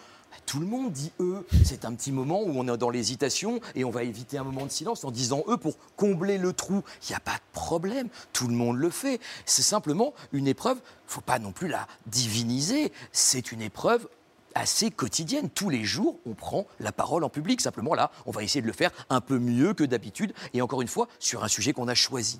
Tout 0.45 0.59
le 0.59 0.65
monde 0.65 0.91
dit 0.91 1.11
eux. 1.19 1.45
C'est 1.65 1.83
un 1.83 1.93
petit 1.93 2.11
moment 2.11 2.41
où 2.41 2.51
on 2.55 2.73
est 2.73 2.77
dans 2.77 2.89
l'hésitation 2.89 3.59
et 3.75 3.83
on 3.83 3.89
va 3.89 4.03
éviter 4.03 4.37
un 4.37 4.43
moment 4.43 4.65
de 4.65 4.71
silence 4.71 5.03
en 5.03 5.11
disant 5.11 5.43
eux 5.47 5.57
pour 5.57 5.75
combler 5.95 6.37
le 6.37 6.53
trou. 6.53 6.83
Il 7.03 7.11
n'y 7.11 7.15
a 7.15 7.19
pas 7.19 7.35
de 7.35 7.51
problème. 7.53 8.07
Tout 8.33 8.47
le 8.47 8.53
monde 8.53 8.77
le 8.77 8.89
fait. 8.89 9.19
C'est 9.45 9.63
simplement 9.63 10.13
une 10.31 10.47
épreuve. 10.47 10.77
Faut 11.07 11.21
pas 11.21 11.39
non 11.39 11.51
plus 11.51 11.67
la 11.67 11.87
diviniser. 12.05 12.91
C'est 13.11 13.51
une 13.51 13.61
épreuve 13.61 14.07
assez 14.57 14.91
quotidienne. 14.91 15.49
Tous 15.49 15.69
les 15.69 15.83
jours, 15.83 16.19
on 16.25 16.33
prend 16.33 16.65
la 16.79 16.91
parole 16.91 17.23
en 17.23 17.29
public. 17.29 17.61
Simplement, 17.61 17.93
là, 17.93 18.11
on 18.25 18.31
va 18.31 18.43
essayer 18.43 18.61
de 18.61 18.67
le 18.67 18.73
faire 18.73 18.91
un 19.09 19.21
peu 19.21 19.39
mieux 19.39 19.73
que 19.73 19.83
d'habitude. 19.83 20.33
Et 20.53 20.61
encore 20.61 20.81
une 20.81 20.87
fois, 20.87 21.07
sur 21.19 21.43
un 21.43 21.47
sujet 21.47 21.73
qu'on 21.73 21.87
a 21.87 21.95
choisi. 21.95 22.39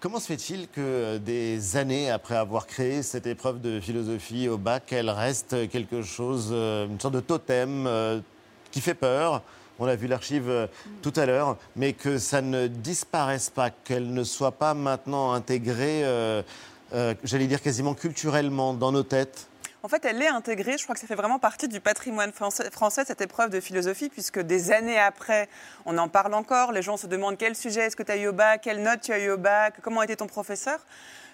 Comment 0.00 0.18
se 0.18 0.26
fait-il 0.26 0.66
que 0.66 0.80
euh, 0.80 1.18
des 1.20 1.76
années 1.76 2.10
après 2.10 2.34
avoir 2.34 2.66
créé 2.66 3.04
cette 3.04 3.28
épreuve 3.28 3.60
de 3.60 3.78
philosophie 3.78 4.48
au 4.48 4.58
bac, 4.58 4.92
elle 4.92 5.10
reste 5.10 5.68
quelque 5.70 6.02
chose, 6.02 6.48
euh, 6.50 6.88
une 6.88 6.98
sorte 6.98 7.14
de 7.14 7.20
totem 7.20 7.86
euh, 7.86 8.20
qui 8.72 8.80
fait 8.80 8.94
peur? 8.94 9.42
On 9.78 9.86
a 9.86 9.94
vu 9.94 10.08
l'archive 10.08 10.68
tout 11.02 11.12
à 11.16 11.24
l'heure, 11.24 11.56
mais 11.76 11.92
que 11.92 12.18
ça 12.18 12.40
ne 12.42 12.66
disparaisse 12.66 13.48
pas, 13.48 13.70
qu'elle 13.70 14.12
ne 14.12 14.24
soit 14.24 14.52
pas 14.52 14.74
maintenant 14.74 15.32
intégrée, 15.32 16.04
j'allais 17.24 17.46
dire 17.46 17.60
quasiment 17.60 17.94
culturellement, 17.94 18.74
dans 18.74 18.92
nos 18.92 19.02
têtes? 19.02 19.48
En 19.84 19.88
fait, 19.88 20.04
elle 20.04 20.22
est 20.22 20.28
intégrée. 20.28 20.78
Je 20.78 20.84
crois 20.84 20.94
que 20.94 21.00
ça 21.00 21.08
fait 21.08 21.16
vraiment 21.16 21.40
partie 21.40 21.66
du 21.66 21.80
patrimoine 21.80 22.32
français, 22.32 23.04
cette 23.04 23.20
épreuve 23.20 23.50
de 23.50 23.58
philosophie, 23.58 24.08
puisque 24.08 24.38
des 24.38 24.70
années 24.70 24.98
après, 24.98 25.48
on 25.86 25.98
en 25.98 26.08
parle 26.08 26.34
encore. 26.34 26.70
Les 26.70 26.82
gens 26.82 26.96
se 26.96 27.08
demandent 27.08 27.36
quel 27.36 27.56
sujet 27.56 27.80
est-ce 27.80 27.96
que 27.96 28.04
tu 28.04 28.12
as 28.12 28.16
eu 28.16 28.28
au 28.28 28.32
bac, 28.32 28.60
quelle 28.62 28.80
note 28.80 29.00
tu 29.00 29.12
as 29.12 29.18
eu 29.18 29.30
au 29.30 29.38
bac, 29.38 29.74
comment 29.82 30.02
était 30.02 30.14
ton 30.14 30.28
professeur. 30.28 30.78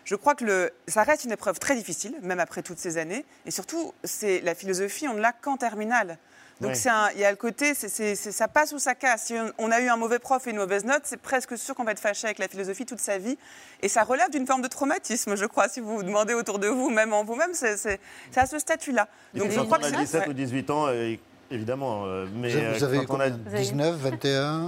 Je 0.06 0.14
crois 0.14 0.34
que 0.34 0.72
ça 0.86 1.02
reste 1.02 1.24
une 1.24 1.32
épreuve 1.32 1.58
très 1.58 1.74
difficile, 1.74 2.16
même 2.22 2.40
après 2.40 2.62
toutes 2.62 2.78
ces 2.78 2.96
années. 2.96 3.26
Et 3.44 3.50
surtout, 3.50 3.92
c'est 4.02 4.40
la 4.40 4.54
philosophie, 4.54 5.06
on 5.06 5.12
ne 5.14 5.20
l'a 5.20 5.32
qu'en 5.32 5.58
terminale. 5.58 6.16
Donc 6.60 6.72
il 7.14 7.20
y 7.20 7.24
a 7.24 7.30
le 7.30 7.36
côté, 7.36 7.74
ça 7.74 8.48
passe 8.48 8.72
ou 8.72 8.78
ça 8.78 8.94
casse. 8.94 9.26
Si 9.26 9.34
on, 9.34 9.52
on 9.58 9.70
a 9.70 9.80
eu 9.80 9.88
un 9.88 9.96
mauvais 9.96 10.18
prof 10.18 10.46
et 10.46 10.50
une 10.50 10.56
mauvaise 10.56 10.84
note, 10.84 11.02
c'est 11.04 11.16
presque 11.20 11.56
sûr 11.56 11.74
qu'on 11.74 11.84
va 11.84 11.92
être 11.92 12.00
fâché 12.00 12.26
avec 12.26 12.38
la 12.38 12.48
philosophie 12.48 12.84
toute 12.84 12.98
sa 13.00 13.18
vie. 13.18 13.38
Et 13.82 13.88
ça 13.88 14.02
relève 14.02 14.30
d'une 14.30 14.46
forme 14.46 14.62
de 14.62 14.68
traumatisme, 14.68 15.36
je 15.36 15.44
crois, 15.46 15.68
si 15.68 15.80
vous 15.80 15.96
vous 15.98 16.02
demandez 16.02 16.34
autour 16.34 16.58
de 16.58 16.66
vous, 16.68 16.90
même 16.90 17.12
en 17.12 17.22
vous-même, 17.24 17.52
c'est 17.54 18.00
à 18.36 18.46
ce 18.46 18.58
statut-là. 18.58 19.06
Donc 19.34 19.50
je 19.50 19.56
quand 19.58 19.66
crois 19.66 19.78
on 19.78 19.80
que 19.82 19.86
a 19.86 19.90
c'est- 19.90 19.96
17 19.98 20.22
ouais. 20.22 20.28
ou 20.28 20.32
18 20.32 20.70
ans, 20.70 20.86
euh, 20.88 21.14
évidemment, 21.50 22.04
euh, 22.06 22.26
mais 22.34 22.50
Vous, 22.50 22.58
euh, 22.58 22.72
vous 22.76 22.84
avez 22.84 23.04
quand 23.04 23.16
on 23.16 23.20
a 23.20 23.30
combien 23.30 23.58
19, 23.60 23.94
21 23.96 24.40
euh, 24.40 24.64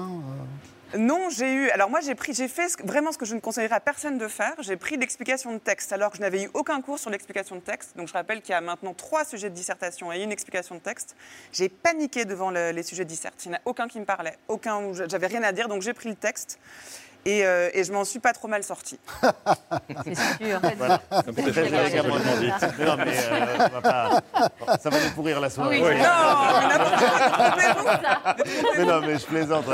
Non, 0.98 1.30
j'ai 1.30 1.52
eu. 1.52 1.70
Alors 1.70 1.88
moi, 1.88 2.00
j'ai 2.00 2.16
pris, 2.16 2.34
j'ai 2.34 2.48
fait 2.48 2.68
vraiment 2.84 3.12
ce 3.12 3.18
que 3.18 3.24
je 3.24 3.34
ne 3.36 3.40
conseillerais 3.40 3.76
à 3.76 3.80
personne 3.80 4.18
de 4.18 4.26
faire. 4.26 4.54
J'ai 4.58 4.76
pris 4.76 4.96
l'explication 4.96 5.52
de 5.52 5.58
texte, 5.58 5.92
alors 5.92 6.10
que 6.10 6.16
je 6.16 6.22
n'avais 6.22 6.42
eu 6.44 6.50
aucun 6.52 6.80
cours 6.82 6.98
sur 6.98 7.10
l'explication 7.10 7.54
de 7.56 7.60
texte. 7.60 7.96
Donc 7.96 8.08
je 8.08 8.12
rappelle 8.12 8.42
qu'il 8.42 8.50
y 8.52 8.54
a 8.56 8.60
maintenant 8.60 8.92
trois 8.92 9.24
sujets 9.24 9.50
de 9.50 9.54
dissertation 9.54 10.12
et 10.12 10.20
une 10.22 10.32
explication 10.32 10.74
de 10.74 10.80
texte. 10.80 11.14
J'ai 11.52 11.68
paniqué 11.68 12.24
devant 12.24 12.50
le- 12.50 12.72
les 12.72 12.82
sujets 12.82 13.04
de 13.04 13.08
dissert. 13.08 13.30
Il 13.44 13.50
n'y 13.50 13.54
en 13.54 13.58
a 13.58 13.62
aucun 13.66 13.86
qui 13.86 14.00
me 14.00 14.04
parlait, 14.04 14.36
aucun 14.48 14.78
où 14.84 14.94
j'avais 14.94 15.28
rien 15.28 15.44
à 15.44 15.52
dire. 15.52 15.68
Donc 15.68 15.82
j'ai 15.82 15.92
pris 15.94 16.08
le 16.08 16.16
texte. 16.16 16.58
Et, 17.26 17.44
euh, 17.44 17.68
et 17.74 17.84
je 17.84 17.92
m'en 17.92 18.04
suis 18.04 18.18
pas 18.18 18.32
trop 18.32 18.48
mal 18.48 18.62
sortie. 18.62 18.98
C'est 20.04 20.14
sûr. 20.14 20.60
Voilà. 20.78 20.98
peut-être 20.98 21.50
Très 21.52 21.68
dit. 21.68 22.84
Non, 22.84 22.96
mais 22.96 23.12
euh, 23.16 23.56
on 23.58 23.80
va 23.80 23.82
pas- 23.82 24.22
ça 24.78 24.90
va 24.90 24.96
nous 25.04 25.10
pourrir 25.14 25.40
la 25.40 25.50
soirée. 25.50 25.80
Oui. 25.82 25.90
Non, 25.96 25.96
mais 25.96 26.68
n'importe 26.68 27.82
quoi. 27.82 28.36
Mais 28.78 28.84
non, 28.84 29.00
mais 29.06 29.18
je 29.18 29.26
plaisante. 29.26 29.64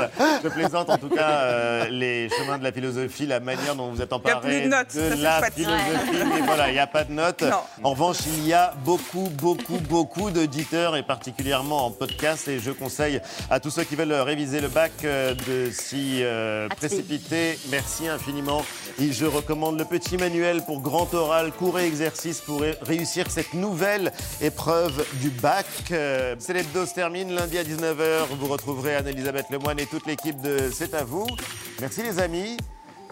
Je 0.43 0.49
plaisante 0.49 0.89
en 0.89 0.97
tout 0.97 1.09
cas 1.09 1.29
euh, 1.29 1.85
les 1.89 2.29
chemins 2.29 2.57
de 2.57 2.63
la 2.63 2.71
philosophie, 2.71 3.25
la 3.25 3.39
manière 3.39 3.75
dont 3.75 3.89
vous 3.91 4.01
êtes 4.01 4.09
Il 4.11 4.27
y 4.27 4.31
a 4.31 4.37
emparé 4.37 4.39
plus 4.41 4.61
de 4.63 4.67
notes, 4.67 4.95
de 4.95 5.21
la 5.23 5.39
chouette. 5.39 5.53
philosophie. 5.53 6.23
Mais 6.35 6.41
voilà, 6.45 6.67
il 6.69 6.73
n'y 6.73 6.79
a 6.79 6.87
pas 6.87 7.03
de 7.03 7.11
notes. 7.13 7.43
Non. 7.43 7.61
En 7.83 7.89
revanche, 7.91 8.17
il 8.27 8.45
y 8.47 8.53
a 8.53 8.73
beaucoup, 8.83 9.29
beaucoup, 9.33 9.77
beaucoup 9.89 10.31
d'auditeurs 10.31 10.95
et 10.95 11.03
particulièrement 11.03 11.85
en 11.85 11.91
podcast. 11.91 12.47
Et 12.47 12.59
je 12.59 12.71
conseille 12.71 13.21
à 13.49 13.59
tous 13.59 13.69
ceux 13.69 13.83
qui 13.83 13.95
veulent 13.95 14.11
réviser 14.13 14.59
le 14.61 14.67
bac 14.67 14.91
euh, 15.03 15.33
de 15.47 15.71
s'y 15.71 16.19
euh, 16.23 16.67
Merci 17.69 18.07
infiniment. 18.07 18.63
Et 18.99 19.11
je 19.11 19.25
recommande 19.25 19.77
le 19.77 19.85
petit 19.85 20.17
manuel 20.17 20.63
pour 20.65 20.81
grand 20.81 21.13
oral, 21.13 21.51
cours 21.51 21.79
et 21.79 21.85
exercice 21.85 22.39
pour 22.41 22.61
ré- 22.61 22.77
réussir 22.81 23.25
cette 23.29 23.53
nouvelle 23.53 24.11
épreuve 24.41 25.05
du 25.21 25.29
bac. 25.29 25.65
Euh, 25.91 26.35
C'est 26.39 26.53
l'hebdo 26.53 26.85
se 26.85 26.93
termine 26.93 27.33
lundi 27.33 27.57
à 27.57 27.63
19h. 27.63 28.27
Vous 28.39 28.47
retrouverez 28.47 28.95
Anne-Elisabeth 28.95 29.49
Lemoine 29.51 29.79
et 29.79 29.85
toute 29.85 30.05
l'équipe 30.07 30.41
de 30.41 30.71
C'est 30.73 30.93
à 30.93 31.03
vous. 31.03 31.27
Merci 31.79 32.03
les 32.03 32.19
amis. 32.19 32.57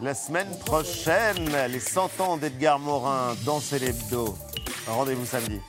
La 0.01 0.13
semaine 0.13 0.49
prochaine, 0.65 1.49
les 1.69 1.79
100 1.79 2.19
ans 2.19 2.38
d'Edgar 2.38 2.79
Morin 2.79 3.35
dans 3.45 3.61
l'hebdo. 3.79 4.35
Rendez-vous 4.88 5.25
samedi. 5.25 5.59